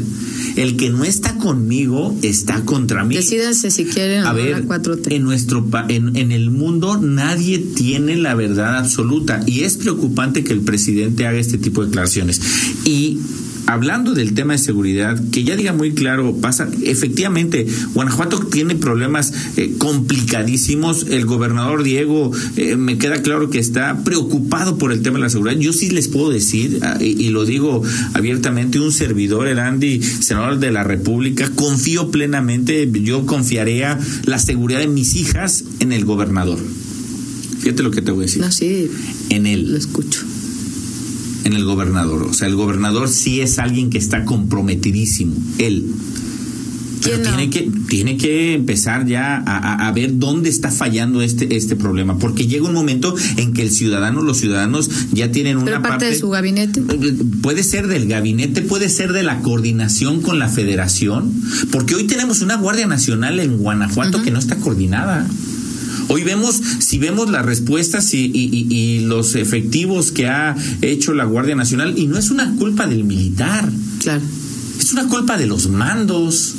el 0.57 0.77
que 0.77 0.91
no 0.91 1.05
está 1.05 1.37
conmigo 1.37 2.17
está 2.23 2.65
contra 2.65 3.05
mí. 3.05 3.17
Decídanse 3.17 3.71
si 3.71 3.85
quieren 3.85 4.25
a 4.25 4.33
ver, 4.33 4.65
en 5.09 5.23
nuestro 5.23 5.67
en, 5.89 6.17
en 6.17 6.33
el 6.33 6.51
mundo 6.51 6.99
nadie 6.99 7.59
tiene 7.59 8.17
la 8.17 8.35
verdad 8.35 8.79
absoluta 8.79 9.41
y 9.47 9.61
es 9.61 9.77
preocupante 9.77 10.45
que 10.45 10.53
el 10.53 10.61
presidente 10.61 11.27
haga 11.27 11.39
este 11.39 11.59
tipo 11.59 11.83
de 11.83 11.89
declaraciones. 11.89 12.41
Y 12.85 13.19
hablando 13.67 14.15
del 14.15 14.35
tema 14.35 14.55
de 14.55 14.59
seguridad, 14.59 15.21
que 15.31 15.45
ya 15.45 15.57
diga 15.57 15.73
muy 15.73 15.93
claro, 15.93 16.37
pasa, 16.37 16.69
efectivamente, 16.83 17.67
Guanajuato 17.95 18.41
tiene 18.47 18.75
problemas 18.75 19.33
eh, 19.57 19.75
complicadísimos. 19.79 21.07
El 21.09 21.27
gobernador 21.27 21.83
Diego, 21.83 22.31
eh, 22.57 22.77
me 22.77 22.99
queda 22.99 23.23
claro 23.23 23.51
que 23.51 23.59
está 23.59 24.03
preocupado 24.05 24.79
por 24.79 24.93
el 24.93 25.03
tema 25.03 25.19
de 25.19 25.25
la 25.25 25.31
seguridad. 25.31 25.59
Yo 25.59 25.73
sí 25.73 25.91
les 25.91 26.09
puedo 26.09 26.31
decir, 26.31 26.81
ah, 26.83 26.99
y, 27.01 27.29
lo 27.31 27.45
digo 27.45 27.83
abiertamente, 28.15 28.81
un 28.81 28.93
servidor, 28.93 29.47
el 29.47 29.59
Andy, 29.59 30.03
senador 30.03 30.59
de 30.59 30.71
la 30.71 30.85
República, 30.85 31.51
confío 31.55 32.11
plenamente, 32.11 32.91
yo 33.03 33.27
confiaría 33.27 33.99
la 34.25 34.39
seguridad 34.39 34.81
de 34.81 34.89
mis 34.89 35.15
hijas 35.15 35.65
en 35.81 35.93
el 35.93 36.05
gobernador. 36.05 36.59
Fíjate 37.61 37.83
lo 37.83 37.91
que 37.91 38.03
te 38.03 38.11
voy 38.11 38.23
a 38.23 38.27
decir. 38.27 38.43
No, 38.43 38.51
sí. 38.51 38.91
En 39.29 39.47
él. 39.47 39.73
Lo 39.73 39.79
escucho 39.79 40.25
en 41.45 41.53
el 41.53 41.65
gobernador. 41.65 42.23
O 42.23 42.33
sea, 42.33 42.49
el 42.49 42.57
gobernador 42.57 43.09
sí 43.09 43.41
es 43.41 43.59
alguien 43.59 43.91
que 43.91 43.99
está 43.99 44.25
comprometidísimo, 44.25 45.35
él. 45.59 45.87
Pero 47.03 47.23
tiene, 47.23 47.49
que, 47.51 47.71
tiene 47.89 48.17
que 48.17 48.55
empezar 48.55 49.07
ya 49.07 49.37
a, 49.37 49.91
ver 49.93 50.19
dónde 50.19 50.51
está 50.51 50.71
fallando 50.71 51.23
este, 51.23 51.57
este 51.57 51.75
problema, 51.75 52.19
porque 52.19 52.47
llega 52.47 52.67
un 52.67 52.75
momento 52.75 53.15
en 53.37 53.55
que 53.55 53.63
el 53.63 53.71
ciudadano, 53.71 54.23
los 54.23 54.39
ciudadanos 54.39 54.91
ya 55.13 55.33
tienen 55.33 55.57
una 55.57 55.81
parte, 55.81 56.07
de 56.07 56.15
su 56.15 56.29
gabinete. 56.29 56.83
Puede 57.43 57.63
ser 57.63 57.89
del 57.89 58.07
gabinete, 58.07 58.61
puede 58.63 58.89
ser 58.89 59.13
de 59.13 59.23
la 59.23 59.41
coordinación 59.41 60.21
con 60.21 60.39
la 60.39 60.49
federación, 60.49 61.33
porque 61.71 61.95
hoy 61.95 62.05
tenemos 62.05 62.43
una 62.43 62.57
Guardia 62.57 62.87
Nacional 62.87 63.41
en 63.41 63.57
Guanajuato 63.57 64.23
que 64.23 64.31
no 64.31 64.39
está 64.39 64.57
coordinada. 64.57 65.27
Hoy 66.13 66.25
vemos, 66.25 66.61
si 66.81 66.99
vemos 66.99 67.31
las 67.31 67.47
respuestas 67.47 68.13
y, 68.15 68.99
los 69.07 69.37
efectivos 69.37 70.11
que 70.11 70.27
ha 70.27 70.57
hecho 70.83 71.15
la 71.15 71.25
Guardia 71.25 71.55
Nacional, 71.55 71.97
y 71.97 72.09
no 72.09 72.19
es 72.19 72.31
una 72.33 72.57
culpa 72.57 72.89
del 72.89 73.05
militar. 73.05 73.71
Claro. 74.01 74.23
Es 74.79 74.93
una 74.93 75.07
culpa 75.07 75.39
de 75.39 75.47
los 75.47 75.69
mandos 75.69 76.55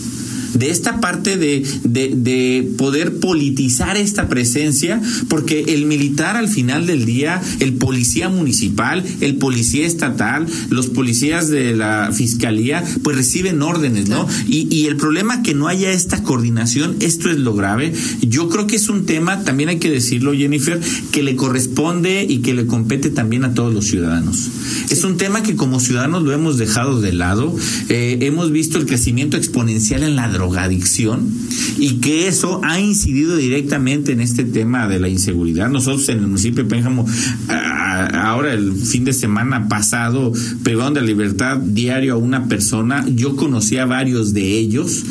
de 0.53 0.70
esta 0.70 1.00
parte 1.00 1.38
de, 1.38 1.65
de, 1.84 2.13
de 2.15 2.72
poder 2.77 3.20
politizar 3.20 3.98
esta 3.98 4.27
presencia, 4.27 5.01
porque 5.29 5.65
el 5.70 5.86
militar 5.86 6.36
al 6.36 6.48
final 6.48 6.86
del 6.86 7.05
día, 7.05 7.41
el 7.60 7.74
policía 7.74 8.29
municipal, 8.29 9.03
el 9.22 9.36
policía 9.36 9.86
estatal, 9.86 10.48
los 10.70 10.88
policías 10.88 11.50
de 11.50 11.75
la 11.75 12.12
fiscalía, 12.13 12.84
pues 13.03 13.17
reciben 13.17 13.62
órdenes, 13.62 14.10
¿no? 14.10 14.27
Y, 14.48 14.67
y 14.74 14.88
el 14.88 14.96
problema 14.96 15.43
que 15.43 15.53
no 15.53 15.67
haya 15.67 15.91
esta 15.91 16.24
coordinación, 16.24 16.98
esto 17.00 17.29
es 17.29 17.38
lo 17.38 17.53
grave. 17.53 17.93
Yo 18.22 18.50
creo 18.50 18.67
que 18.67 18.75
es 18.75 18.89
un 18.89 19.05
tema, 19.05 19.43
también 19.43 19.70
hay 19.70 19.79
que 19.79 19.89
decirlo, 19.89 20.34
Jennifer, 20.34 20.79
que 21.12 21.24
le 21.24 21.36
corresponde 21.36 22.25
y 22.27 22.39
que 22.39 22.53
le 22.53 22.65
compete 22.65 23.10
también 23.10 23.43
a 23.46 23.53
todos 23.53 23.74
los 23.74 23.86
ciudadanos. 23.86 24.50
Es 24.89 25.03
un 25.03 25.17
tema 25.17 25.43
que 25.43 25.55
como 25.55 25.79
ciudadanos 25.79 26.24
lo 26.24 26.34
hemos 26.34 26.58
dejado 26.58 27.01
de 27.01 27.13
lado. 27.13 27.55
Eh, 27.89 28.20
hemos 28.22 28.51
visto 28.51 28.77
el 28.77 28.86
crecimiento 28.86 29.38
exponencial 29.38 30.03
en 30.03 30.15
la 30.15 30.27
drogadicción 30.41 31.31
y 31.77 32.00
que 32.01 32.27
eso 32.27 32.62
ha 32.63 32.79
incidido 32.79 33.36
directamente 33.38 34.12
en 34.12 34.21
este 34.21 34.43
tema 34.43 34.88
de 34.88 35.00
la 35.00 35.07
inseguridad. 35.07 35.69
Nosotros 35.69 36.10
en 36.10 36.19
el 36.19 36.27
municipio 36.27 36.63
de 36.63 36.69
Pénjamo, 36.69 37.05
ahora 37.48 38.53
el 38.53 38.74
fin 38.74 39.05
de 39.05 39.13
semana 39.13 39.67
pasado, 39.67 40.33
pegaron 40.63 40.95
de 40.95 41.03
libertad 41.03 41.57
diario 41.57 42.13
a 42.15 42.17
una 42.17 42.48
persona. 42.48 43.05
Yo 43.07 43.36
conocí 43.36 43.77
a 43.77 43.86
varios 43.86 44.33
de 44.33 44.57
ellos 44.57 45.03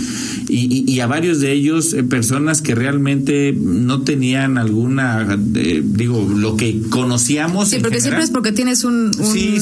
y, 0.52 1.00
a 1.00 1.07
varios 1.07 1.40
de 1.40 1.52
ellos 1.52 1.92
eh, 1.92 2.02
personas 2.02 2.61
que 2.62 2.75
realmente 2.75 3.54
no 3.57 4.02
tenían 4.02 4.59
alguna, 4.59 5.38
eh, 5.54 5.83
digo, 5.85 6.28
lo 6.28 6.57
que 6.57 6.80
conocíamos. 6.90 7.71
Sí, 7.71 7.78
porque 7.80 8.00
siempre 8.00 8.25
es 8.25 8.30
porque 8.30 8.52
tienes 8.52 8.85
un, 8.85 9.12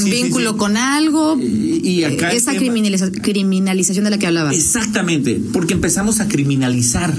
vínculo 0.05 0.57
con 0.57 0.77
algo. 0.77 1.39
Y, 1.39 2.05
acá 2.05 2.33
esa 2.33 2.55
criminalización 2.55 4.05
de 4.05 4.11
la 4.11 4.19
que 4.19 4.27
hablaba. 4.27 4.53
Exactamente, 4.55 5.41
porque 5.53 5.75
empezamos 5.75 6.21
a 6.21 6.29
criminalizar, 6.29 7.15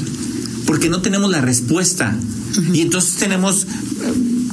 porque 0.65 0.89
no 0.89 1.01
tenemos 1.01 1.29
la 1.29 1.41
respuesta. 1.41 2.17
Y 2.73 2.81
entonces 2.81 3.15
tenemos 3.15 3.67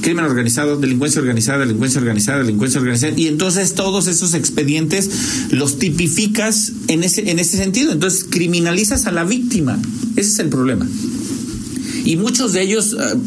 crimen 0.07 0.23
organizado, 0.23 0.77
delincuencia 0.77 1.19
organizada, 1.19 1.59
delincuencia 1.59 1.99
organizada, 1.99 2.37
delincuencia 2.37 2.79
organizada, 2.79 3.11
y 3.17 3.27
entonces 3.27 3.73
todos 3.73 4.07
esos 4.07 4.35
expedientes 4.35 5.09
los 5.51 5.79
tipificas 5.79 6.71
en 6.87 7.03
ese, 7.03 7.29
en 7.29 7.39
ese 7.39 7.57
sentido. 7.57 7.91
Entonces 7.91 8.23
criminalizas 8.23 9.05
a 9.05 9.11
la 9.11 9.25
víctima. 9.25 9.77
Ese 10.15 10.29
es 10.29 10.39
el 10.39 10.47
problema. 10.47 10.87
Y 12.05 12.15
muchos 12.15 12.53
de 12.53 12.61
ellos, 12.61 12.93
eh, 12.93 13.17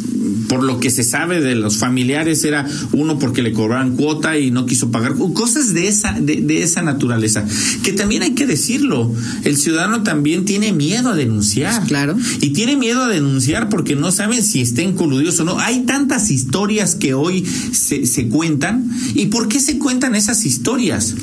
por 0.51 0.65
lo 0.65 0.81
que 0.81 0.91
se 0.91 1.05
sabe 1.05 1.41
de 1.41 1.55
los 1.55 1.79
familiares, 1.79 2.43
era 2.43 2.67
uno 2.91 3.21
porque 3.21 3.41
le 3.41 3.53
cobraban 3.53 3.95
cuota 3.95 4.37
y 4.37 4.51
no 4.51 4.67
quiso 4.67 4.91
pagar. 4.91 5.15
Cosas 5.33 5.73
de 5.75 5.87
esa, 5.87 6.17
de, 6.21 6.65
esa 6.65 6.83
naturaleza. 6.83 7.45
Que 7.85 7.93
también 7.93 8.25
hay 8.25 8.35
que 8.35 8.49
decirlo. 8.49 9.15
El 9.45 9.57
ciudadano 9.57 10.03
también 10.03 10.45
tiene 10.45 10.73
miedo 10.73 11.11
a 11.11 11.15
denunciar. 11.15 11.87
Claro. 11.87 12.17
Y 12.41 12.51
tiene 12.51 12.75
miedo 12.75 13.05
a 13.05 13.09
denunciar 13.09 13.69
porque 13.69 13.95
no 13.95 14.11
saben 14.11 14.43
si 14.43 14.61
estén 14.61 14.95
coludidos 14.95 15.39
o 15.39 15.45
no. 15.45 15.61
Hay 15.61 15.83
tantas 15.83 16.33
historias 16.33 16.97
que 16.97 17.15
hoy 17.15 17.47
se, 17.47 18.05
se 18.05 18.27
cuentan. 18.27 18.91
¿Y 19.15 19.27
por 19.27 19.47
qué 19.47 19.61
se 19.61 19.79
cuentan 19.79 20.17
esas 20.17 20.45
historias? 20.45 21.15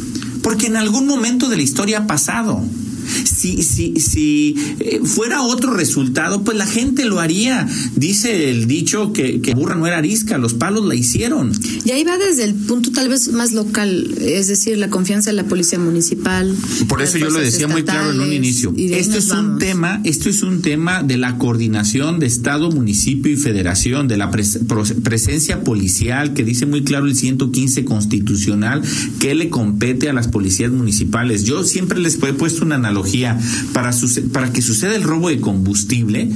Porque 0.41 0.67
en 0.67 0.77
algún 0.77 1.05
momento 1.05 1.49
de 1.49 1.57
la 1.57 1.63
historia 1.63 1.97
ha 1.97 2.07
pasado 2.07 2.63
si, 3.37 3.61
si, 3.61 3.93
si 3.99 4.55
eh, 4.79 5.01
fuera 5.03 5.43
otro 5.43 5.73
resultado, 5.73 6.43
pues 6.43 6.57
la 6.57 6.65
gente 6.65 7.05
lo 7.05 7.19
haría. 7.19 7.67
Dice 7.95 8.49
el 8.49 8.67
dicho 8.67 9.13
que, 9.13 9.41
que 9.41 9.53
burra 9.53 9.75
no 9.75 9.85
era 9.85 9.97
arisca, 9.97 10.39
los 10.39 10.55
palos 10.55 10.85
la 10.85 10.95
hicieron. 10.95 11.51
Y 11.85 11.91
ahí 11.91 12.03
va 12.03 12.17
desde 12.17 12.45
el 12.45 12.55
punto 12.55 12.91
tal 12.91 13.09
vez 13.09 13.31
más 13.31 13.51
local, 13.51 14.15
es 14.19 14.47
decir, 14.47 14.77
la 14.77 14.89
confianza 14.89 15.29
en 15.29 15.35
la 15.35 15.43
policía 15.43 15.77
municipal. 15.77 16.55
Por 16.87 17.01
eso 17.01 17.19
yo 17.19 17.29
lo 17.29 17.39
decía 17.39 17.67
muy 17.67 17.83
claro 17.83 18.11
en 18.11 18.19
un 18.21 18.33
inicio. 18.33 18.73
Esto 18.75 19.19
es 19.19 19.29
un 19.29 19.59
tema, 19.59 20.01
esto 20.03 20.29
es 20.29 20.41
un 20.41 20.63
tema 20.63 21.03
de 21.03 21.17
la 21.17 21.37
coordinación 21.37 22.19
de 22.19 22.25
Estado, 22.25 22.71
municipio 22.71 23.31
y 23.31 23.35
federación, 23.35 24.07
de 24.07 24.17
la 24.17 24.31
presencia 24.31 25.63
policial, 25.63 26.33
que 26.33 26.43
dice 26.43 26.65
muy 26.65 26.83
claro 26.83 27.05
el 27.05 27.15
115 27.15 27.85
constitucional, 27.85 28.81
que 29.19 29.35
le 29.35 29.49
compete 29.49 30.09
a 30.09 30.13
las 30.13 30.27
policías 30.27 30.71
municipales. 30.71 31.43
Yo 31.43 31.63
siempre 31.63 31.99
les 31.99 32.15
he 32.15 32.33
puesto 32.33 32.65
una 32.65 32.75
analogía 32.75 33.26
para, 33.73 33.91
para 34.31 34.51
que 34.53 34.61
suceda 34.61 34.95
el 34.95 35.03
robo 35.03 35.29
de 35.29 35.39
combustible, 35.39 36.29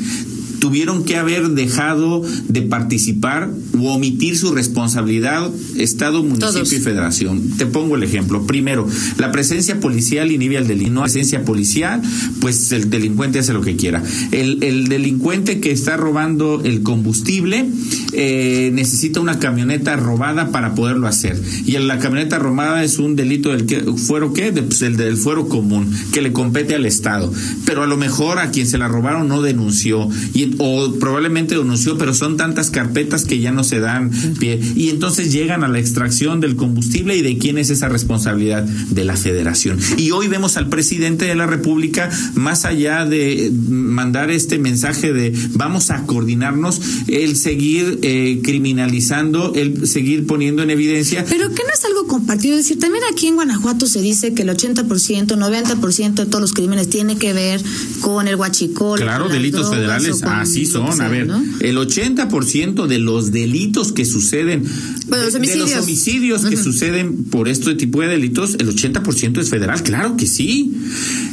tuvieron 0.62 1.04
que 1.04 1.18
haber 1.18 1.50
dejado 1.50 2.22
de 2.48 2.62
participar 2.62 3.50
o 3.78 3.94
omitir 3.94 4.38
su 4.38 4.54
responsabilidad 4.54 5.52
Estado, 5.76 6.24
municipio 6.24 6.78
y 6.78 6.82
federación. 6.82 7.58
Te 7.58 7.66
pongo 7.66 7.96
el 7.96 8.04
ejemplo. 8.04 8.46
Primero, 8.46 8.88
la 9.18 9.32
presencia 9.32 9.80
policial 9.80 10.32
inhibe 10.32 10.58
al 10.58 10.68
delito. 10.68 10.92
No 10.92 11.02
presencia 11.02 11.44
policial, 11.44 12.02
pues 12.40 12.72
el 12.72 12.90
delincuente 12.90 13.40
hace 13.40 13.54
lo 13.54 13.62
que 13.62 13.76
quiera. 13.76 14.04
El, 14.32 14.64
el 14.64 14.88
delincuente 14.88 15.60
que 15.60 15.72
está 15.72 15.98
robando 15.98 16.62
el 16.64 16.84
combustible 16.84 17.66
eh, 18.13 18.72
necesita 18.74 19.20
una 19.20 19.39
camioneta 19.39 19.96
robada 19.96 20.50
para 20.51 20.75
poderlo 20.75 21.08
hacer. 21.08 21.41
Y 21.65 21.77
la 21.77 22.00
camioneta 22.00 22.39
robada 22.39 22.84
es 22.84 23.00
un 23.00 23.15
delito 23.15 23.50
del 23.50 23.65
que, 23.65 23.82
fuero 23.98 24.34
qué? 24.34 24.51
Pues 24.51 24.82
el 24.82 24.98
del 24.98 25.18
fuero 25.18 25.48
común, 25.48 25.91
que 26.13 26.22
le 26.22 26.34
compete 26.34 26.75
al 26.75 26.86
Estado. 26.86 27.32
Pero 27.65 27.84
a 27.84 27.88
lo 27.88 27.98
mejor 27.98 28.39
a 28.39 28.51
quien 28.51 28.68
se 28.68 28.77
la 28.77 28.88
robaron 28.88 29.27
no 29.27 29.41
denunció. 29.41 30.10
Y 30.34 30.56
o 30.58 30.96
probablemente 31.00 31.56
denunció, 31.58 31.98
pero 31.98 32.13
son 32.13 32.38
tantas 32.38 32.70
carpetas 32.70 33.25
que 33.25 33.39
ya 33.39 33.51
no 33.51 33.63
se 33.63 33.80
dan 33.80 34.12
pie. 34.39 34.60
Y 34.75 34.89
entonces 34.89 35.32
llegan 35.32 35.63
a 35.63 35.68
la 35.68 35.80
extracción 35.80 36.39
del 36.39 36.56
combustible 36.56 37.15
y 37.15 37.22
de 37.22 37.38
quién 37.38 37.58
es 37.58 37.70
esa 37.70 37.89
responsabilidad 37.89 38.63
de 38.63 39.06
la 39.06 39.15
federación. 39.15 39.80
Y 39.98 40.12
hoy 40.12 40.27
vemos 40.27 40.58
al 40.58 40.70
presidente 40.70 41.25
de 41.25 41.36
la 41.36 41.48
República, 41.48 42.10
más 42.36 42.65
allá 42.65 43.06
de 43.06 43.51
mandar 43.70 44.32
este 44.32 44.60
mensaje 44.60 45.13
de 45.13 45.34
vamos 45.53 45.91
a 45.91 46.06
coordinarnos, 46.06 46.82
el 47.08 47.36
seguir 47.36 48.00
eh, 48.01 48.41
criminalizando, 48.43 49.53
el 49.53 49.88
seguir 49.88 50.25
poniendo 50.25 50.63
en 50.63 50.70
evidencia. 50.70 51.25
Pero 51.27 51.50
que 51.50 51.63
no 51.63 51.70
es 51.74 51.86
algo 51.86 52.08
compartido, 52.08 52.58
es 52.58 52.65
decir, 52.65 52.79
también 52.79 53.03
aquí 53.12 53.27
en 53.27 53.36
Guanajuato 53.36 53.88
se 53.88 54.01
dice 54.01 54.34
que 54.34 54.43
el 54.43 54.50
80%, 54.50 54.88
90% 54.88 56.13
de 56.13 56.25
todos 56.25 56.41
los 56.41 56.53
crímenes 56.53 56.89
tiene 56.89 57.17
que 57.17 57.34
ver 57.34 57.62
con 58.01 58.27
el 58.27 58.36
huachicol. 58.36 59.00
Claro, 59.00 59.29
delitos 59.29 59.70
federales. 59.70 60.22
Ah, 60.24 60.41
Así 60.41 60.65
son, 60.65 61.00
a 61.01 61.08
ver, 61.08 61.29
el 61.60 61.77
80% 61.77 62.88
de 62.88 63.00
los 63.00 63.31
delitos 63.31 63.91
que 63.91 64.05
suceden, 64.05 64.63
de, 64.63 65.58
los 65.58 65.75
homicidios 65.75 66.46
que 66.46 66.58
suceden 66.58 67.25
por 67.25 67.48
este 67.48 67.75
tipo 67.75 68.01
de 68.01 68.08
delitos, 68.08 68.55
el 68.55 68.75
80% 68.75 69.39
es 69.39 69.50
federal, 69.50 69.84
claro 69.84 70.17
que 70.17 70.25
sí. 70.25 70.74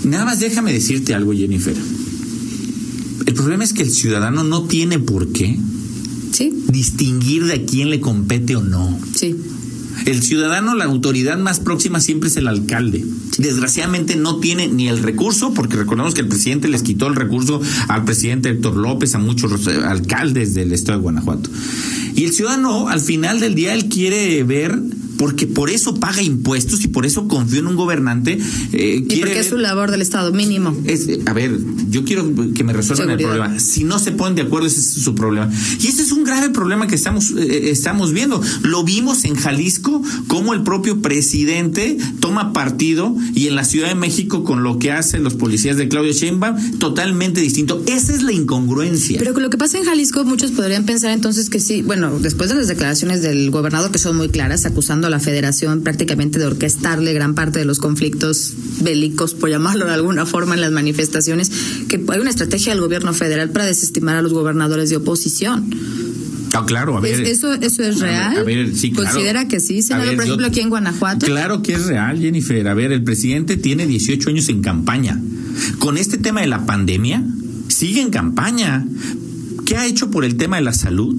Nada 0.05 0.25
más 0.25 0.41
déjame 0.41 0.73
decirte 0.73 1.15
algo, 1.15 1.33
Jennifer. 1.33 1.75
El 3.27 3.35
problema 3.35 3.65
es 3.65 3.73
que 3.73 3.83
el 3.83 3.91
ciudadano 3.91 4.45
no 4.45 4.65
tiene 4.65 4.99
por 4.99 5.33
qué 5.33 5.59
distinguir 6.69 7.47
de 7.47 7.55
a 7.55 7.65
quién 7.65 7.91
le 7.91 8.01
compete 8.01 8.57
o 8.57 8.63
no. 8.63 8.99
Sí. 9.15 9.37
El 10.07 10.23
ciudadano, 10.23 10.75
la 10.75 10.85
autoridad 10.85 11.39
más 11.39 11.61
próxima 11.61 12.01
siempre 12.01 12.29
es 12.29 12.37
el 12.37 12.49
alcalde. 12.49 13.05
Desgraciadamente 13.37 14.17
no 14.17 14.39
tiene 14.39 14.69
ni 14.69 14.89
el 14.89 15.03
recurso, 15.03 15.53
porque 15.55 15.77
recordemos 15.77 16.15
que 16.15 16.21
el 16.21 16.29
presidente 16.29 16.69
les 16.69 16.83
quitó 16.83 17.09
el 17.09 17.17
recurso 17.17 17.61
al 17.89 18.05
presidente 18.05 18.51
Héctor 18.51 18.77
López, 18.77 19.15
a 19.15 19.19
muchos 19.19 19.67
alcaldes 19.67 20.55
del 20.55 20.73
estado 20.73 20.99
de 20.99 21.03
Guanajuato. 21.03 21.51
Y 22.15 22.25
el 22.25 22.33
ciudadano, 22.33 22.89
al 22.89 23.01
final 23.01 23.41
del 23.41 23.55
día, 23.55 23.75
él 23.75 23.89
quiere 23.89 24.43
ver 24.45 24.79
porque 25.19 25.47
por 25.47 25.69
eso 25.69 25.97
paga 25.97 26.23
impuestos 26.23 26.85
y 26.85 26.89
por 26.89 27.05
eso 27.05 27.29
confía 27.29 27.59
en 27.59 27.67
un 27.67 27.77
gobernante. 27.77 28.39
Eh, 28.73 29.05
y 29.09 29.21
porque 29.21 29.41
es 29.41 29.49
su 29.49 29.59
labor 29.59 29.91
del 29.91 30.01
Estado, 30.01 30.33
mínimo. 30.33 30.75
Es, 30.85 31.09
a 31.27 31.33
ver, 31.33 31.59
yo 31.91 32.05
quiero 32.05 32.33
que 32.55 32.65
me 32.65 32.73
resuelvan 32.73 33.11
el 33.11 33.19
problema. 33.19 33.59
Si 33.59 33.85
no 33.85 33.99
se 33.99 34.13
ponen 34.13 34.37
de 34.37 34.43
acuerdo, 34.43 34.67
ese 34.69 34.79
es 34.79 34.87
su 34.87 35.15
problema. 35.15 35.51
Y 35.81 35.89
ese 35.89 36.03
es 36.03 36.13
un 36.13 36.25
grave 36.25 36.51
problema 36.51 36.87
que 36.87 36.95
estamos, 36.95 37.31
eh, 37.31 37.35
eh, 37.39 37.71
estamos 37.71 38.13
viendo. 38.13 38.41
Lo 38.63 38.85
vimos 38.85 39.25
en 39.25 39.35
Jalisco, 39.35 40.03
como 40.29 40.55
el 40.55 40.63
propio 40.63 41.03
presidente 41.03 41.99
toma 42.21 42.53
partido 42.53 43.15
y 43.35 43.49
en 43.49 43.57
la 43.57 43.65
Ciudad 43.65 43.89
de 43.89 43.97
México 43.97 44.45
con 44.45 44.63
lo 44.63 44.79
que 44.79 44.93
hacen 44.93 45.25
los 45.25 45.35
policías 45.35 45.77
de 45.77 45.89
Claudio 45.89 46.13
Sheinbaum, 46.13 46.79
totalmente 46.79 47.41
distinto. 47.41 47.83
Esa 47.87 48.15
es 48.15 48.23
la 48.23 48.33
incongruencia. 48.33 49.19
Pero 49.19 49.35
con 49.35 49.43
lo 49.43 49.51
que 49.51 49.59
pasa 49.59 49.79
en 49.79 49.85
Jalisco, 49.85 50.25
muchos 50.25 50.53
podrían 50.53 50.85
pensar 50.85 51.11
entonces 51.11 51.51
que 51.51 51.59
sí, 51.59 51.83
bueno, 51.83 52.19
después 52.21 52.51
de 52.51 52.57
las 52.57 52.69
declaraciones 52.69 53.23
del 53.23 53.51
gobernador 53.51 53.91
que 53.91 53.99
son 53.99 54.17
muy 54.17 54.29
claras, 54.29 54.65
acusando 54.65 55.08
la 55.11 55.21
federación 55.21 55.83
prácticamente 55.83 56.39
de 56.39 56.47
orquestarle 56.47 57.13
gran 57.13 57.35
parte 57.35 57.59
de 57.59 57.65
los 57.65 57.79
conflictos 57.79 58.53
bélicos, 58.81 59.35
por 59.35 59.51
llamarlo 59.51 59.87
de 59.87 59.93
alguna 59.93 60.27
forma, 60.27 60.55
en 60.55 60.61
las 60.61 60.73
manifestaciones, 60.73 61.51
que 61.89 62.03
hay 62.09 62.21
una 62.21 62.31
estrategia 62.31 62.73
del 62.73 62.81
gobierno 62.81 63.13
federal 63.13 63.51
para 63.51 63.67
desestimar 63.67 64.17
a 64.17 64.23
los 64.23 64.33
gobernadores 64.33 64.91
de 64.91 64.97
oposición. 64.97 65.71
Ah, 66.55 66.65
claro, 66.67 66.97
a 66.97 67.01
ver. 67.01 67.21
¿Eso, 67.21 67.53
eso 67.53 67.83
es 67.83 68.01
real? 68.01 68.45
¿Considera 68.95 69.47
que 69.47 69.61
sí, 69.61 69.83
senador, 69.83 70.17
por 70.17 70.25
ejemplo, 70.25 70.47
aquí 70.47 70.61
en 70.61 70.71
Guanajuato? 70.71 71.27
Claro 71.27 71.63
que 71.63 71.75
es 71.75 71.87
real, 71.87 72.19
Jennifer. 72.19 72.67
A 72.69 72.75
ver, 72.75 72.93
el 72.93 73.05
presidente 73.05 73.57
tiene 73.57 73.87
18 73.87 74.31
años 74.31 74.49
en 74.49 74.63
campaña. 74.63 75.21
Con 75.79 75.99
este 75.99 76.19
tema 76.19 76.41
de 76.41 76.47
la 76.47 76.67
pandemia, 76.67 77.25
sigue 77.69 78.01
en 78.01 78.11
campaña. 78.11 78.87
¿Qué 79.67 79.77
ha 79.77 79.87
hecho 79.87 80.11
por 80.11 80.25
el 80.25 80.37
tema 80.37 80.57
de 80.57 80.63
la 80.63 80.73
salud? 80.73 81.15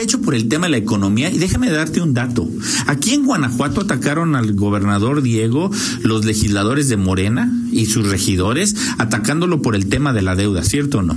Se 0.00 0.04
ha 0.04 0.04
hecho 0.04 0.22
por 0.22 0.34
el 0.34 0.48
tema 0.48 0.66
de 0.66 0.70
la 0.70 0.76
economía 0.78 1.30
y 1.30 1.36
déjame 1.36 1.70
darte 1.70 2.00
un 2.00 2.14
dato. 2.14 2.48
Aquí 2.86 3.12
en 3.12 3.26
Guanajuato 3.26 3.82
atacaron 3.82 4.34
al 4.34 4.54
gobernador 4.54 5.20
Diego 5.20 5.70
los 6.02 6.24
legisladores 6.24 6.88
de 6.88 6.96
Morena 6.96 7.52
y 7.70 7.84
sus 7.84 8.08
regidores 8.08 8.74
atacándolo 8.96 9.60
por 9.60 9.76
el 9.76 9.88
tema 9.88 10.14
de 10.14 10.22
la 10.22 10.36
deuda, 10.36 10.64
¿cierto 10.64 10.98
o 10.98 11.02
no? 11.02 11.16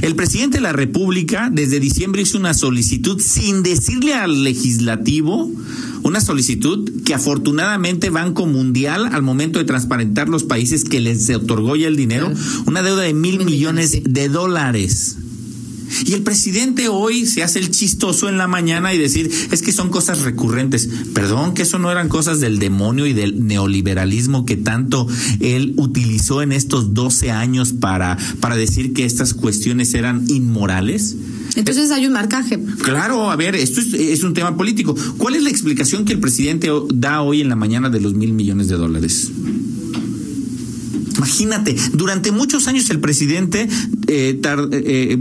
El 0.00 0.14
presidente 0.14 0.58
de 0.58 0.62
la 0.62 0.72
República 0.72 1.50
desde 1.52 1.78
diciembre 1.78 2.22
hizo 2.22 2.38
una 2.38 2.54
solicitud 2.54 3.20
sin 3.20 3.62
decirle 3.62 4.14
al 4.14 4.44
legislativo 4.44 5.50
una 6.02 6.22
solicitud 6.22 6.88
que 7.04 7.12
afortunadamente 7.12 8.08
Banco 8.08 8.46
Mundial, 8.46 9.10
al 9.12 9.22
momento 9.22 9.58
de 9.58 9.66
transparentar 9.66 10.30
los 10.30 10.44
países 10.44 10.84
que 10.84 11.00
les 11.00 11.28
otorgó 11.30 11.76
ya 11.76 11.88
el 11.88 11.96
dinero, 11.96 12.32
una 12.64 12.80
deuda 12.80 13.02
de 13.02 13.12
mil, 13.12 13.44
millones 13.44 14.00
de 14.04 14.28
dólares. 14.30 15.16
Y 16.04 16.12
el 16.14 16.22
presidente 16.22 16.88
hoy 16.88 17.26
se 17.26 17.42
hace 17.42 17.58
el 17.58 17.70
chistoso 17.70 18.28
en 18.28 18.38
la 18.38 18.46
mañana 18.46 18.94
y 18.94 18.98
decir, 18.98 19.30
es 19.50 19.62
que 19.62 19.72
son 19.72 19.90
cosas 19.90 20.22
recurrentes. 20.22 20.88
Perdón, 21.14 21.54
que 21.54 21.62
eso 21.62 21.78
no 21.78 21.90
eran 21.90 22.08
cosas 22.08 22.40
del 22.40 22.58
demonio 22.58 23.06
y 23.06 23.12
del 23.12 23.46
neoliberalismo 23.46 24.44
que 24.44 24.56
tanto 24.56 25.06
él 25.40 25.74
utilizó 25.76 26.42
en 26.42 26.52
estos 26.52 26.94
12 26.94 27.30
años 27.30 27.72
para, 27.72 28.16
para 28.40 28.56
decir 28.56 28.92
que 28.92 29.04
estas 29.04 29.34
cuestiones 29.34 29.94
eran 29.94 30.24
inmorales. 30.28 31.16
Entonces 31.56 31.90
hay 31.90 32.06
un 32.06 32.12
marcaje. 32.12 32.60
Claro, 32.84 33.30
a 33.30 33.36
ver, 33.36 33.56
esto 33.56 33.80
es, 33.80 34.22
un 34.22 34.34
tema 34.34 34.56
político. 34.56 34.94
¿Cuál 35.16 35.36
es 35.36 35.42
la 35.42 35.50
explicación 35.50 36.04
que 36.04 36.12
el 36.12 36.20
presidente 36.20 36.68
da 36.94 37.22
hoy 37.22 37.40
en 37.40 37.48
la 37.48 37.56
mañana 37.56 37.88
de 37.88 38.00
los 38.00 38.14
mil 38.14 38.32
millones 38.32 38.68
de 38.68 38.76
dólares? 38.76 39.30
Imagínate, 41.16 41.76
durante 41.92 42.32
muchos 42.32 42.68
años 42.68 42.88
el 42.90 43.00
presidente 43.00 43.68
eh, 44.08 44.40
eh, 44.72 45.18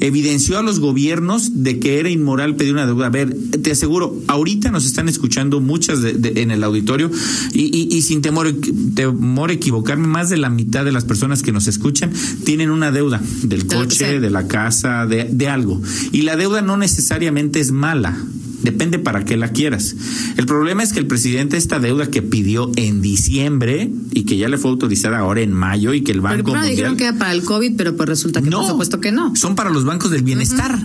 evidenció 0.00 0.58
a 0.58 0.62
los 0.62 0.80
gobiernos 0.80 1.62
de 1.62 1.78
que 1.78 1.98
era 1.98 2.10
inmoral 2.10 2.56
pedir 2.56 2.72
una 2.72 2.86
deuda. 2.86 3.06
A 3.06 3.10
ver, 3.10 3.34
te 3.62 3.72
aseguro, 3.72 4.16
ahorita 4.26 4.70
nos 4.70 4.84
están 4.84 5.08
escuchando 5.08 5.60
muchas 5.60 6.00
en 6.04 6.50
el 6.50 6.62
auditorio 6.64 7.10
y, 7.52 8.02
sin 8.02 8.22
temor, 8.22 8.54
temor 8.94 9.50
a 9.50 9.52
equivocarme, 9.52 10.06
más 10.06 10.30
de 10.30 10.36
la 10.36 10.50
mitad 10.50 10.84
de 10.84 10.92
las 10.92 11.04
personas 11.04 11.42
que 11.42 11.52
nos 11.52 11.66
escuchan 11.66 12.12
tienen 12.44 12.70
una 12.70 12.92
deuda 12.92 13.20
del 13.42 13.66
coche, 13.66 14.20
de 14.20 14.30
la 14.30 14.46
casa, 14.46 15.06
de, 15.06 15.24
de 15.24 15.48
algo. 15.48 15.80
Y 16.12 16.22
la 16.22 16.36
deuda 16.36 16.62
no 16.62 16.76
necesariamente 16.76 17.60
es 17.60 17.72
mala. 17.72 18.16
Depende 18.62 18.98
para 18.98 19.24
qué 19.24 19.36
la 19.36 19.48
quieras. 19.48 19.94
El 20.36 20.46
problema 20.46 20.82
es 20.82 20.92
que 20.92 20.98
el 20.98 21.06
presidente 21.06 21.56
esta 21.56 21.78
deuda 21.78 22.10
que 22.10 22.22
pidió 22.22 22.70
en 22.76 23.00
diciembre 23.00 23.90
y 24.12 24.24
que 24.24 24.36
ya 24.36 24.48
le 24.48 24.58
fue 24.58 24.70
autorizada 24.70 25.18
ahora 25.18 25.40
en 25.40 25.52
mayo 25.52 25.94
y 25.94 26.02
que 26.02 26.12
el 26.12 26.20
banco 26.20 26.52
pero, 26.52 26.64
dijeron 26.64 26.96
que 26.96 27.04
era 27.04 27.18
para 27.18 27.32
el 27.32 27.42
COVID, 27.42 27.76
pero 27.76 27.96
pues 27.96 28.08
resulta 28.08 28.42
que 28.42 28.50
no, 28.50 28.58
por 28.60 28.68
supuesto 28.68 29.00
que 29.00 29.12
no. 29.12 29.34
Son 29.36 29.54
para 29.54 29.70
los 29.70 29.84
bancos 29.84 30.10
del 30.10 30.22
bienestar 30.22 30.78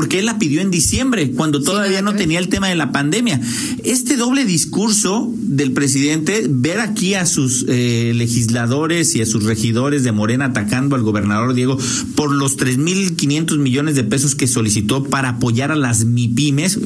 porque 0.00 0.18
él 0.18 0.24
la 0.24 0.38
pidió 0.38 0.62
en 0.62 0.70
diciembre, 0.70 1.32
cuando 1.32 1.60
todavía 1.60 2.00
no 2.00 2.14
tenía 2.14 2.38
el 2.38 2.48
tema 2.48 2.68
de 2.68 2.74
la 2.74 2.90
pandemia. 2.90 3.38
Este 3.84 4.16
doble 4.16 4.46
discurso 4.46 5.30
del 5.36 5.72
presidente, 5.72 6.46
ver 6.48 6.80
aquí 6.80 7.12
a 7.12 7.26
sus 7.26 7.66
eh, 7.68 8.12
legisladores 8.14 9.14
y 9.14 9.20
a 9.20 9.26
sus 9.26 9.44
regidores 9.44 10.02
de 10.02 10.10
Morena 10.10 10.46
atacando 10.46 10.96
al 10.96 11.02
gobernador 11.02 11.52
Diego 11.52 11.76
por 12.14 12.32
los 12.32 12.56
3.500 12.56 13.58
millones 13.58 13.94
de 13.94 14.02
pesos 14.02 14.34
que 14.34 14.46
solicitó 14.46 15.04
para 15.04 15.28
apoyar 15.28 15.70
a 15.70 15.76
las 15.76 16.06
MIPIMES, 16.06 16.78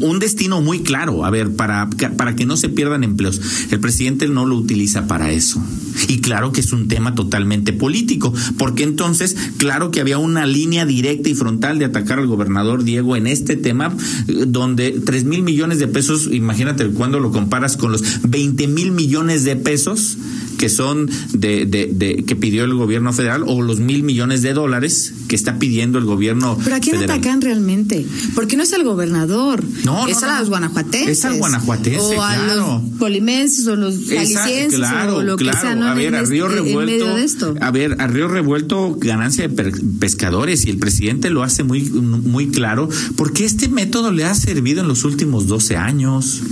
un 0.00 0.18
destino 0.18 0.62
muy 0.62 0.80
claro, 0.80 1.26
a 1.26 1.30
ver, 1.30 1.54
para, 1.54 1.90
para 2.16 2.34
que 2.34 2.46
no 2.46 2.56
se 2.56 2.70
pierdan 2.70 3.04
empleos. 3.04 3.42
El 3.70 3.80
presidente 3.80 4.26
no 4.26 4.46
lo 4.46 4.56
utiliza 4.56 5.06
para 5.06 5.32
eso. 5.32 5.62
Y 6.08 6.20
claro 6.20 6.52
que 6.52 6.60
es 6.60 6.72
un 6.72 6.88
tema 6.88 7.14
totalmente 7.14 7.72
político, 7.72 8.32
porque 8.56 8.82
entonces, 8.82 9.36
claro 9.58 9.90
que 9.90 10.00
había 10.00 10.18
una 10.18 10.46
línea 10.46 10.86
directa 10.86 11.28
y 11.28 11.34
frontal 11.34 11.78
de 11.78 11.84
atacar 11.84 12.18
al 12.18 12.26
gobernador 12.26 12.82
Diego 12.82 13.14
en 13.14 13.26
este 13.26 13.56
tema, 13.56 13.94
donde 14.26 15.00
tres 15.04 15.24
mil 15.24 15.42
millones 15.42 15.78
de 15.78 15.86
pesos, 15.86 16.28
imagínate 16.32 16.88
cuando 16.88 17.20
lo 17.20 17.30
comparas 17.30 17.76
con 17.76 17.92
los 17.92 18.02
20 18.22 18.66
mil 18.68 18.92
millones 18.92 19.44
de 19.44 19.56
pesos 19.56 20.16
que 20.58 20.68
son 20.68 21.08
de, 21.32 21.64
de, 21.66 22.24
que 22.24 22.36
pidió 22.36 22.64
el 22.64 22.74
gobierno 22.74 23.12
federal 23.12 23.44
o 23.46 23.62
los 23.62 23.80
mil 23.80 24.02
millones 24.02 24.42
de 24.42 24.52
dólares 24.52 25.14
que 25.28 25.36
está 25.36 25.58
pidiendo 25.58 25.98
el 25.98 26.04
gobierno 26.04 26.58
pero 26.62 26.76
a 26.76 26.80
quién 26.80 26.96
atacan 26.96 27.40
realmente 27.40 28.04
porque 28.34 28.56
no 28.56 28.64
es 28.64 28.72
el 28.72 28.84
gobernador 28.84 29.64
no 29.84 30.06
es 30.06 30.22
a 30.22 30.40
los 30.40 30.50
guanajuatenses 30.50 31.18
es 31.18 31.24
al 31.24 31.38
guanajuatense 31.38 32.00
o 32.00 32.22
a 32.22 32.54
los 32.54 32.82
polimenses 32.98 33.66
o 33.66 33.76
los 33.76 34.08
jaliscienses 34.08 34.80
o 35.10 35.22
lo 35.22 35.36
que 35.36 35.44
sea 35.44 35.72
a 35.72 35.94
ver 35.94 36.14
a 36.14 36.22
Río 36.22 36.48
Revuelto 36.48 37.54
a 37.60 37.70
ver 37.70 37.96
a 38.00 38.06
Río 38.06 38.28
Revuelto 38.28 38.96
ganancia 38.98 39.48
de 39.48 39.72
pescadores 40.00 40.66
y 40.66 40.70
el 40.70 40.78
presidente 40.78 41.30
lo 41.30 41.42
hace 41.42 41.62
muy 41.62 41.82
muy 41.88 42.48
claro 42.48 42.88
porque 43.16 43.44
este 43.44 43.68
método 43.68 44.12
le 44.12 44.24
ha 44.24 44.34
servido 44.34 44.82
en 44.82 44.88
los 44.88 45.04
últimos 45.04 45.46
12 45.46 45.76
años 45.76 46.42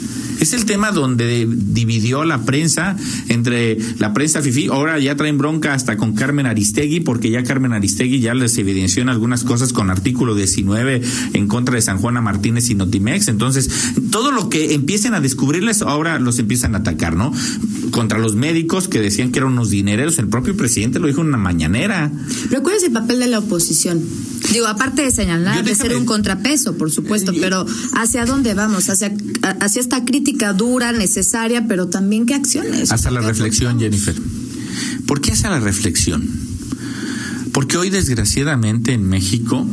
es 0.40 0.52
el 0.52 0.64
tema 0.64 0.92
donde 0.92 1.46
dividió 1.48 2.24
la 2.24 2.42
prensa 2.44 2.96
entre 3.28 3.78
la 3.98 4.12
prensa 4.12 4.42
FIFI. 4.42 4.68
Ahora 4.68 4.98
ya 4.98 5.16
traen 5.16 5.38
bronca 5.38 5.74
hasta 5.74 5.96
con 5.96 6.14
Carmen 6.14 6.46
Aristegui, 6.46 7.00
porque 7.00 7.30
ya 7.30 7.42
Carmen 7.42 7.72
Aristegui 7.72 8.20
ya 8.20 8.34
les 8.34 8.56
evidenció 8.58 9.02
en 9.02 9.08
algunas 9.08 9.44
cosas 9.44 9.72
con 9.72 9.90
artículo 9.90 10.34
19 10.34 11.02
en 11.32 11.48
contra 11.48 11.74
de 11.74 11.82
San 11.82 11.98
Juana 11.98 12.20
Martínez 12.20 12.70
y 12.70 12.74
Notimex. 12.74 13.28
Entonces, 13.28 13.70
todo 14.10 14.32
lo 14.32 14.48
que 14.48 14.74
empiecen 14.74 15.14
a 15.14 15.20
descubrirles, 15.20 15.82
ahora 15.82 16.18
los 16.18 16.38
empiezan 16.38 16.74
a 16.74 16.78
atacar, 16.78 17.16
¿no? 17.16 17.32
Contra 17.90 18.18
los 18.18 18.34
médicos 18.34 18.88
que 18.88 19.00
decían 19.00 19.32
que 19.32 19.38
eran 19.38 19.52
unos 19.52 19.70
dineros. 19.70 20.18
El 20.18 20.28
propio 20.28 20.56
presidente 20.56 20.98
lo 20.98 21.06
dijo 21.06 21.20
en 21.20 21.28
una 21.28 21.38
mañanera. 21.38 22.12
Pero 22.50 22.62
¿cuál 22.62 22.76
es 22.76 22.82
el 22.82 22.92
papel 22.92 23.18
de 23.18 23.26
la 23.28 23.38
oposición? 23.38 24.02
Digo, 24.52 24.66
aparte 24.66 25.02
de 25.02 25.10
señalar, 25.10 25.64
de 25.64 25.74
ser 25.74 25.96
un 25.96 26.04
contrapeso, 26.04 26.76
por 26.76 26.90
supuesto, 26.90 27.32
pero 27.40 27.66
¿hacia 27.94 28.24
dónde 28.26 28.54
vamos? 28.54 28.88
¿Hacia, 28.88 29.12
hacia 29.60 29.80
esta 29.80 30.04
crítica? 30.04 30.46
dura, 30.52 30.92
necesaria, 30.92 31.66
pero 31.66 31.88
también 31.88 32.26
qué 32.26 32.34
acciones. 32.34 32.92
Hasta 32.92 33.10
la 33.10 33.20
reflexión, 33.20 33.78
Jennifer. 33.78 34.14
¿Por 35.06 35.20
qué 35.20 35.32
hace 35.32 35.48
la 35.48 35.60
reflexión? 35.60 36.28
Porque 37.52 37.76
hoy, 37.76 37.90
desgraciadamente, 37.90 38.92
en 38.92 39.04
México, 39.04 39.66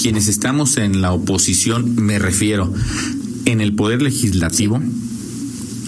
quienes 0.00 0.28
estamos 0.28 0.76
en 0.76 1.02
la 1.02 1.12
oposición, 1.12 1.96
me 1.96 2.18
refiero, 2.18 2.72
en 3.44 3.60
el 3.60 3.74
poder 3.74 4.02
legislativo, 4.02 4.80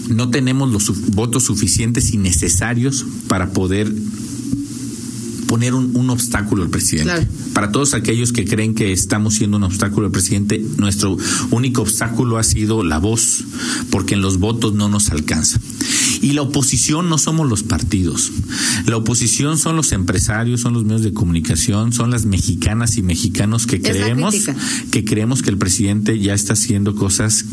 no 0.09 0.29
tenemos 0.29 0.71
los 0.71 1.11
votos 1.11 1.43
suficientes 1.43 2.13
y 2.13 2.17
necesarios 2.17 3.05
para 3.27 3.51
poder 3.51 3.91
poner 5.49 5.73
un, 5.73 6.09
obstáculo 6.11 6.61
al 6.61 6.69
presidente. 6.69 7.27
Para 7.53 7.71
todos 7.71 7.95
aquellos 7.95 8.31
que 8.31 8.45
creen 8.45 8.75
que 8.75 8.91
estamos 8.91 9.33
siendo 9.33 9.57
un 9.57 9.63
obstáculo 9.63 10.05
al 10.05 10.11
presidente, 10.11 10.63
nuestro 10.77 11.17
único 11.49 11.81
obstáculo 11.81 12.37
ha 12.37 12.43
sido 12.43 12.83
la 12.83 12.99
voz, 12.99 13.43
porque 13.89 14.13
en 14.13 14.21
los 14.21 14.37
votos 14.37 14.75
no 14.75 14.89
nos 14.89 15.09
alcanza. 15.09 15.59
Y 16.21 16.33
la 16.33 16.43
oposición 16.43 17.09
no 17.09 17.17
somos 17.17 17.49
los 17.49 17.63
partidos. 17.63 18.31
La 18.85 18.97
oposición 18.97 19.57
son 19.57 19.75
los 19.75 19.91
empresarios, 19.91 20.61
son 20.61 20.73
los 20.73 20.83
medios 20.83 21.01
de 21.01 21.13
comunicación, 21.13 21.93
son 21.93 22.11
las 22.11 22.25
mexicanas 22.25 22.97
y 22.97 23.01
mexicanos 23.01 23.65
que 23.65 23.81
creemos 23.81 24.35
que 24.91 25.03
creemos 25.03 25.41
que 25.41 25.49
el 25.49 25.57
presidente 25.57 26.19
ya 26.19 26.35
está 26.35 26.53
haciendo 26.53 26.93
cosas 26.95 27.43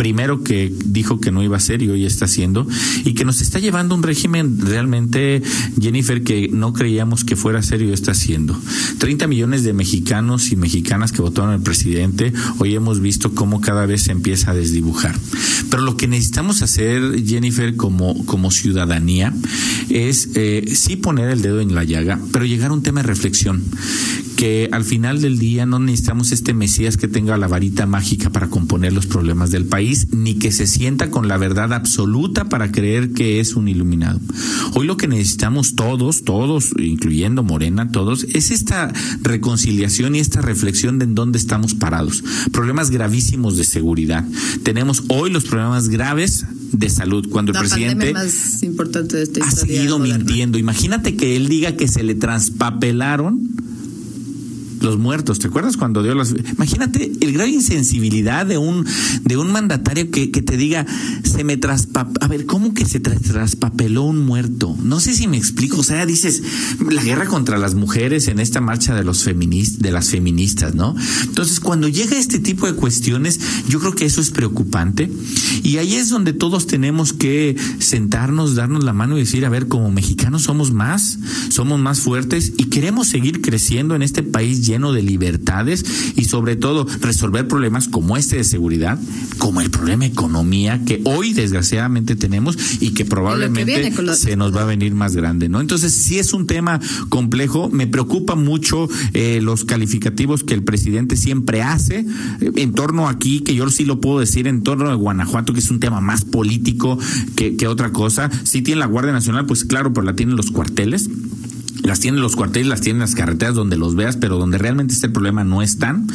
primero 0.00 0.42
que 0.42 0.72
dijo 0.86 1.20
que 1.20 1.30
no 1.30 1.42
iba 1.42 1.58
a 1.58 1.60
ser 1.60 1.82
y 1.82 1.90
hoy 1.90 2.06
está 2.06 2.24
haciendo, 2.24 2.66
y 3.04 3.12
que 3.12 3.26
nos 3.26 3.42
está 3.42 3.58
llevando 3.58 3.94
un 3.94 4.02
régimen 4.02 4.58
realmente, 4.58 5.42
Jennifer, 5.78 6.22
que 6.22 6.48
no 6.50 6.72
creíamos 6.72 7.22
que 7.22 7.36
fuera 7.36 7.60
y 7.60 7.92
está 7.92 8.12
haciendo. 8.12 8.58
30 8.96 9.26
millones 9.26 9.62
de 9.62 9.74
mexicanos 9.74 10.52
y 10.52 10.56
mexicanas 10.56 11.12
que 11.12 11.20
votaron 11.20 11.50
al 11.50 11.60
presidente, 11.60 12.32
hoy 12.56 12.74
hemos 12.74 13.00
visto 13.00 13.34
cómo 13.34 13.60
cada 13.60 13.84
vez 13.84 14.04
se 14.04 14.12
empieza 14.12 14.52
a 14.52 14.54
desdibujar. 14.54 15.14
Pero 15.68 15.82
lo 15.82 15.98
que 15.98 16.08
necesitamos 16.08 16.62
hacer, 16.62 17.22
Jennifer, 17.22 17.76
como, 17.76 18.24
como 18.24 18.50
ciudadanía, 18.50 19.34
es 19.90 20.30
eh, 20.34 20.64
sí 20.74 20.96
poner 20.96 21.28
el 21.28 21.42
dedo 21.42 21.60
en 21.60 21.74
la 21.74 21.84
llaga, 21.84 22.18
pero 22.32 22.46
llegar 22.46 22.70
a 22.70 22.72
un 22.74 22.82
tema 22.82 23.02
de 23.02 23.08
reflexión 23.08 23.62
que 24.40 24.70
al 24.72 24.84
final 24.84 25.20
del 25.20 25.38
día 25.38 25.66
no 25.66 25.78
necesitamos 25.78 26.32
este 26.32 26.54
Mesías 26.54 26.96
que 26.96 27.08
tenga 27.08 27.36
la 27.36 27.46
varita 27.46 27.84
mágica 27.84 28.30
para 28.30 28.48
componer 28.48 28.90
los 28.94 29.04
problemas 29.04 29.50
del 29.50 29.66
país, 29.66 29.89
ni 30.12 30.34
que 30.34 30.52
se 30.52 30.66
sienta 30.66 31.10
con 31.10 31.28
la 31.28 31.36
verdad 31.36 31.72
absoluta 31.72 32.48
para 32.48 32.72
creer 32.72 33.12
que 33.12 33.40
es 33.40 33.54
un 33.54 33.68
iluminado. 33.68 34.20
Hoy 34.74 34.86
lo 34.86 34.96
que 34.96 35.08
necesitamos 35.08 35.74
todos, 35.74 36.24
todos, 36.24 36.72
incluyendo 36.78 37.42
Morena, 37.42 37.90
todos, 37.90 38.24
es 38.24 38.50
esta 38.50 38.92
reconciliación 39.22 40.14
y 40.14 40.20
esta 40.20 40.40
reflexión 40.40 40.98
de 40.98 41.10
en 41.10 41.14
dónde 41.14 41.38
estamos 41.38 41.74
parados. 41.74 42.22
Problemas 42.52 42.90
gravísimos 42.90 43.56
de 43.56 43.64
seguridad. 43.64 44.24
Tenemos 44.62 45.02
hoy 45.08 45.30
los 45.30 45.44
problemas 45.44 45.88
graves 45.88 46.46
de 46.72 46.88
salud 46.88 47.28
cuando 47.28 47.52
el 47.52 47.58
presidente 47.58 48.12
más 48.12 48.62
importante 48.62 49.16
de 49.16 49.24
esta 49.24 49.44
ha 49.44 49.50
seguido 49.50 49.98
mintiendo. 49.98 50.56
Imagínate 50.56 51.16
que 51.16 51.36
él 51.36 51.48
diga 51.48 51.76
que 51.76 51.88
se 51.88 52.04
le 52.04 52.14
transpapelaron 52.14 53.40
los 54.80 54.98
muertos. 54.98 55.38
¿Te 55.38 55.48
acuerdas 55.48 55.76
cuando 55.76 56.02
dio 56.02 56.14
las... 56.14 56.34
Imagínate 56.52 57.12
el 57.20 57.32
grado 57.32 57.48
insensibilidad 57.48 58.46
de 58.46 58.58
un, 58.58 58.86
de 59.22 59.36
un 59.36 59.52
mandatario 59.52 60.10
que, 60.10 60.30
que 60.30 60.42
te 60.42 60.56
diga, 60.56 60.86
se 61.22 61.44
me 61.44 61.56
traspa... 61.56 62.08
A 62.20 62.28
ver, 62.28 62.46
¿cómo 62.46 62.74
que 62.74 62.84
se 62.84 63.00
traspapeló 63.00 64.02
un 64.02 64.24
muerto? 64.24 64.76
No 64.82 65.00
sé 65.00 65.14
si 65.14 65.26
me 65.26 65.36
explico. 65.36 65.78
O 65.80 65.84
sea, 65.84 66.06
dices, 66.06 66.42
la 66.88 67.02
guerra 67.02 67.26
contra 67.26 67.58
las 67.58 67.74
mujeres 67.74 68.28
en 68.28 68.40
esta 68.40 68.60
marcha 68.60 68.94
de 68.94 69.04
los 69.04 69.22
feministas, 69.22 69.80
de 69.80 69.92
las 69.92 70.08
feministas, 70.08 70.74
¿no? 70.74 70.94
Entonces, 71.24 71.60
cuando 71.60 71.88
llega 71.88 72.18
este 72.18 72.38
tipo 72.38 72.66
de 72.66 72.74
cuestiones, 72.74 73.40
yo 73.68 73.80
creo 73.80 73.94
que 73.94 74.06
eso 74.06 74.20
es 74.20 74.30
preocupante. 74.30 75.10
Y 75.62 75.76
ahí 75.76 75.94
es 75.94 76.08
donde 76.08 76.32
todos 76.32 76.66
tenemos 76.66 77.12
que 77.12 77.56
sentarnos, 77.78 78.54
darnos 78.54 78.84
la 78.84 78.92
mano 78.92 79.16
y 79.16 79.20
decir, 79.20 79.44
a 79.44 79.48
ver, 79.48 79.68
como 79.68 79.90
mexicanos 79.90 80.42
somos 80.42 80.72
más, 80.72 81.18
somos 81.50 81.78
más 81.80 82.00
fuertes 82.00 82.52
y 82.56 82.64
queremos 82.64 83.08
seguir 83.08 83.40
creciendo 83.40 83.94
en 83.94 84.02
este 84.02 84.22
país 84.22 84.66
lleno 84.70 84.92
de 84.92 85.02
libertades 85.02 85.84
y 86.16 86.24
sobre 86.24 86.56
todo 86.56 86.86
resolver 87.00 87.48
problemas 87.48 87.88
como 87.88 88.16
este 88.16 88.36
de 88.36 88.44
seguridad, 88.44 88.98
como 89.38 89.60
el 89.60 89.70
problema 89.70 90.04
de 90.04 90.10
economía 90.10 90.84
que 90.84 91.00
hoy 91.04 91.32
desgraciadamente 91.32 92.14
tenemos 92.16 92.56
y 92.80 92.90
que 92.90 93.04
probablemente 93.04 93.92
se 94.14 94.36
nos 94.36 94.54
va 94.54 94.62
a 94.62 94.66
venir 94.66 94.94
más 94.94 95.16
grande, 95.16 95.48
¿no? 95.48 95.60
Entonces, 95.60 95.92
si 95.92 96.18
es 96.18 96.32
un 96.32 96.46
tema 96.46 96.80
complejo, 97.08 97.68
me 97.70 97.86
preocupa 97.86 98.34
mucho 98.36 98.88
eh, 99.12 99.40
los 99.42 99.64
calificativos 99.64 100.44
que 100.44 100.54
el 100.54 100.62
presidente 100.62 101.16
siempre 101.16 101.62
hace 101.62 102.06
eh, 102.40 102.52
en 102.56 102.72
torno 102.72 103.08
aquí, 103.08 103.40
que 103.40 103.54
yo 103.54 103.68
sí 103.70 103.84
lo 103.84 104.00
puedo 104.00 104.20
decir, 104.20 104.46
en 104.46 104.62
torno 104.62 104.88
de 104.88 104.94
Guanajuato, 104.94 105.52
que 105.52 105.60
es 105.60 105.70
un 105.70 105.80
tema 105.80 106.00
más 106.00 106.24
político 106.24 106.98
que, 107.34 107.56
que 107.56 107.66
otra 107.66 107.90
cosa. 107.90 108.30
Si 108.44 108.62
tiene 108.62 108.78
la 108.80 108.86
Guardia 108.86 109.12
Nacional, 109.12 109.46
pues 109.46 109.64
claro, 109.64 109.92
pero 109.92 110.06
la 110.06 110.14
tienen 110.14 110.36
los 110.36 110.50
cuarteles 110.50 111.10
las 111.82 112.00
tienen 112.00 112.20
los 112.20 112.36
cuarteles, 112.36 112.68
las 112.68 112.80
tienen 112.80 113.00
las 113.00 113.14
carreteras 113.14 113.54
donde 113.54 113.76
los 113.76 113.94
veas, 113.94 114.16
pero 114.16 114.38
donde 114.38 114.58
realmente 114.58 114.94
este 114.94 115.08
problema 115.08 115.44
no 115.44 115.62
están. 115.62 116.06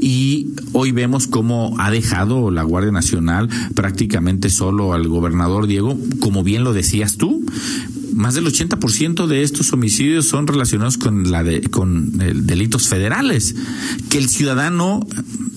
Y 0.00 0.48
hoy 0.72 0.92
vemos 0.92 1.26
cómo 1.26 1.74
ha 1.78 1.90
dejado 1.90 2.50
la 2.50 2.62
Guardia 2.62 2.92
Nacional 2.92 3.48
prácticamente 3.74 4.50
solo 4.50 4.92
al 4.92 5.08
gobernador 5.08 5.66
Diego, 5.66 5.98
como 6.20 6.42
bien 6.42 6.64
lo 6.64 6.72
decías 6.72 7.16
tú. 7.16 7.44
Más 8.12 8.34
del 8.34 8.46
80% 8.46 9.26
de 9.26 9.42
estos 9.42 9.72
homicidios 9.72 10.26
son 10.26 10.46
relacionados 10.46 10.98
con 10.98 11.32
la 11.32 11.42
de, 11.42 11.62
con 11.62 12.16
delitos 12.16 12.86
federales, 12.86 13.56
que 14.08 14.18
el 14.18 14.28
ciudadano 14.28 15.00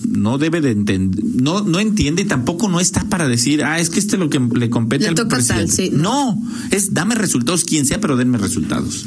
no 0.08 0.38
debe 0.38 0.60
de 0.60 0.72
entender, 0.72 1.24
no, 1.24 1.62
no 1.62 1.78
entiende 1.78 2.22
y 2.22 2.24
tampoco 2.24 2.68
no 2.68 2.80
está 2.80 3.04
para 3.04 3.28
decir, 3.28 3.62
ah, 3.62 3.78
es 3.78 3.90
que 3.90 4.00
este 4.00 4.16
es 4.16 4.20
lo 4.20 4.28
que 4.28 4.40
le 4.40 4.70
compete 4.70 5.06
al 5.06 5.14
presidente. 5.14 5.90
no. 5.92 6.34
no, 6.34 6.42
es 6.70 6.94
dame 6.94 7.14
resultados 7.14 7.64
quien 7.64 7.86
sea, 7.86 8.00
pero 8.00 8.16
denme 8.16 8.38
resultados. 8.38 9.04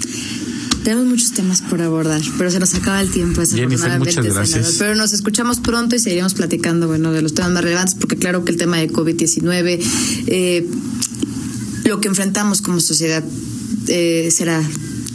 Tenemos 0.84 1.06
muchos 1.06 1.32
temas 1.34 1.62
por 1.62 1.82
abordar, 1.82 2.22
pero 2.38 2.50
se 2.50 2.60
nos 2.60 2.74
acaba 2.74 3.02
el 3.02 3.12
tiempo. 3.12 3.42
Jennifer, 3.44 4.00
muchas 4.00 4.26
gracias. 4.26 4.76
Pero 4.80 4.96
nos 4.96 5.14
escuchamos 5.14 5.60
pronto 5.60 5.96
y 5.96 6.00
seguiremos 6.00 6.34
platicando, 6.34 6.88
bueno, 6.88 7.12
de 7.12 7.22
los 7.22 7.34
temas 7.34 7.52
más 7.52 7.64
relevantes, 7.64 7.96
porque 7.96 8.16
claro 8.16 8.44
que 8.44 8.52
el 8.52 8.58
tema 8.58 8.78
de 8.78 8.90
COVID-19, 8.90 9.80
eh, 10.28 10.68
lo 11.86 12.02
que 12.02 12.08
enfrentamos 12.08 12.62
como 12.62 12.80
sociedad 12.80 13.24
eh, 13.88 14.30
será 14.32 14.64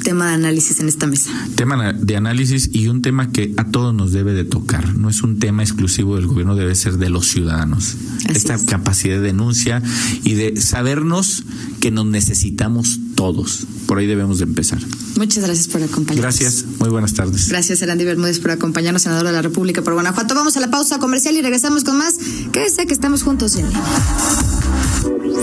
tema 0.07 0.29
de 0.29 0.35
análisis 0.35 0.79
en 0.79 0.89
esta 0.89 1.09
mesa. 1.09 1.33
Tema 1.57 1.93
de 1.93 2.17
análisis 2.17 2.71
y 2.73 2.87
un 2.87 3.03
tema 3.03 3.33
que 3.33 3.53
a 3.57 3.65
todos 3.65 3.93
nos 3.93 4.13
debe 4.13 4.35
de 4.35 4.45
tocar. 4.45 4.97
No 4.97 5.11
es 5.11 5.25
un 5.25 5.41
tema 5.41 5.65
exclusivo 5.65 6.15
del 6.15 6.29
gobierno, 6.29 6.55
debe 6.55 6.77
ser 6.77 6.99
de 6.99 7.11
los 7.11 7.27
ciudadanos. 7.27 7.97
Esta 8.29 8.57
capacidad 8.67 9.17
de 9.17 9.23
denuncia 9.23 9.83
y 10.23 10.35
de 10.35 10.61
sabernos 10.61 11.43
que 11.81 11.91
nos 11.91 12.07
necesitamos 12.07 13.01
todos. 13.17 13.67
Por 13.89 13.99
ahí 13.99 14.07
debemos 14.07 14.39
de 14.39 14.45
empezar. 14.45 14.79
Muchas 15.17 15.43
gracias 15.43 15.67
por 15.67 15.83
acompañarnos. 15.83 16.39
Gracias, 16.39 16.65
muy 16.79 16.89
buenas 16.89 17.15
tardes. 17.15 17.49
Gracias, 17.49 17.83
Erandi 17.83 18.05
Bermúdez, 18.05 18.39
por 18.39 18.53
acompañarnos, 18.53 19.03
senador 19.03 19.27
de 19.27 19.33
la 19.33 19.43
República 19.43 19.83
por 19.83 19.95
Guanajuato. 19.95 20.37
Vamos 20.37 20.57
a 20.57 20.61
la 20.61 20.71
pausa 20.71 21.01
comercial 21.01 21.35
y 21.35 21.43
regresamos 21.43 21.83
con 21.83 21.99
más. 21.99 22.15
Quédese 22.53 22.87
que 22.87 22.95
estamos 22.95 23.25
juntos 23.25 23.57
en 23.57 23.67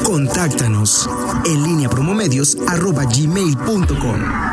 Contáctanos 0.04 1.10
en 1.46 1.64
línea 1.64 1.90
promomedios 1.90 2.58
arroba 2.68 3.04
gmail.com. 3.06 4.53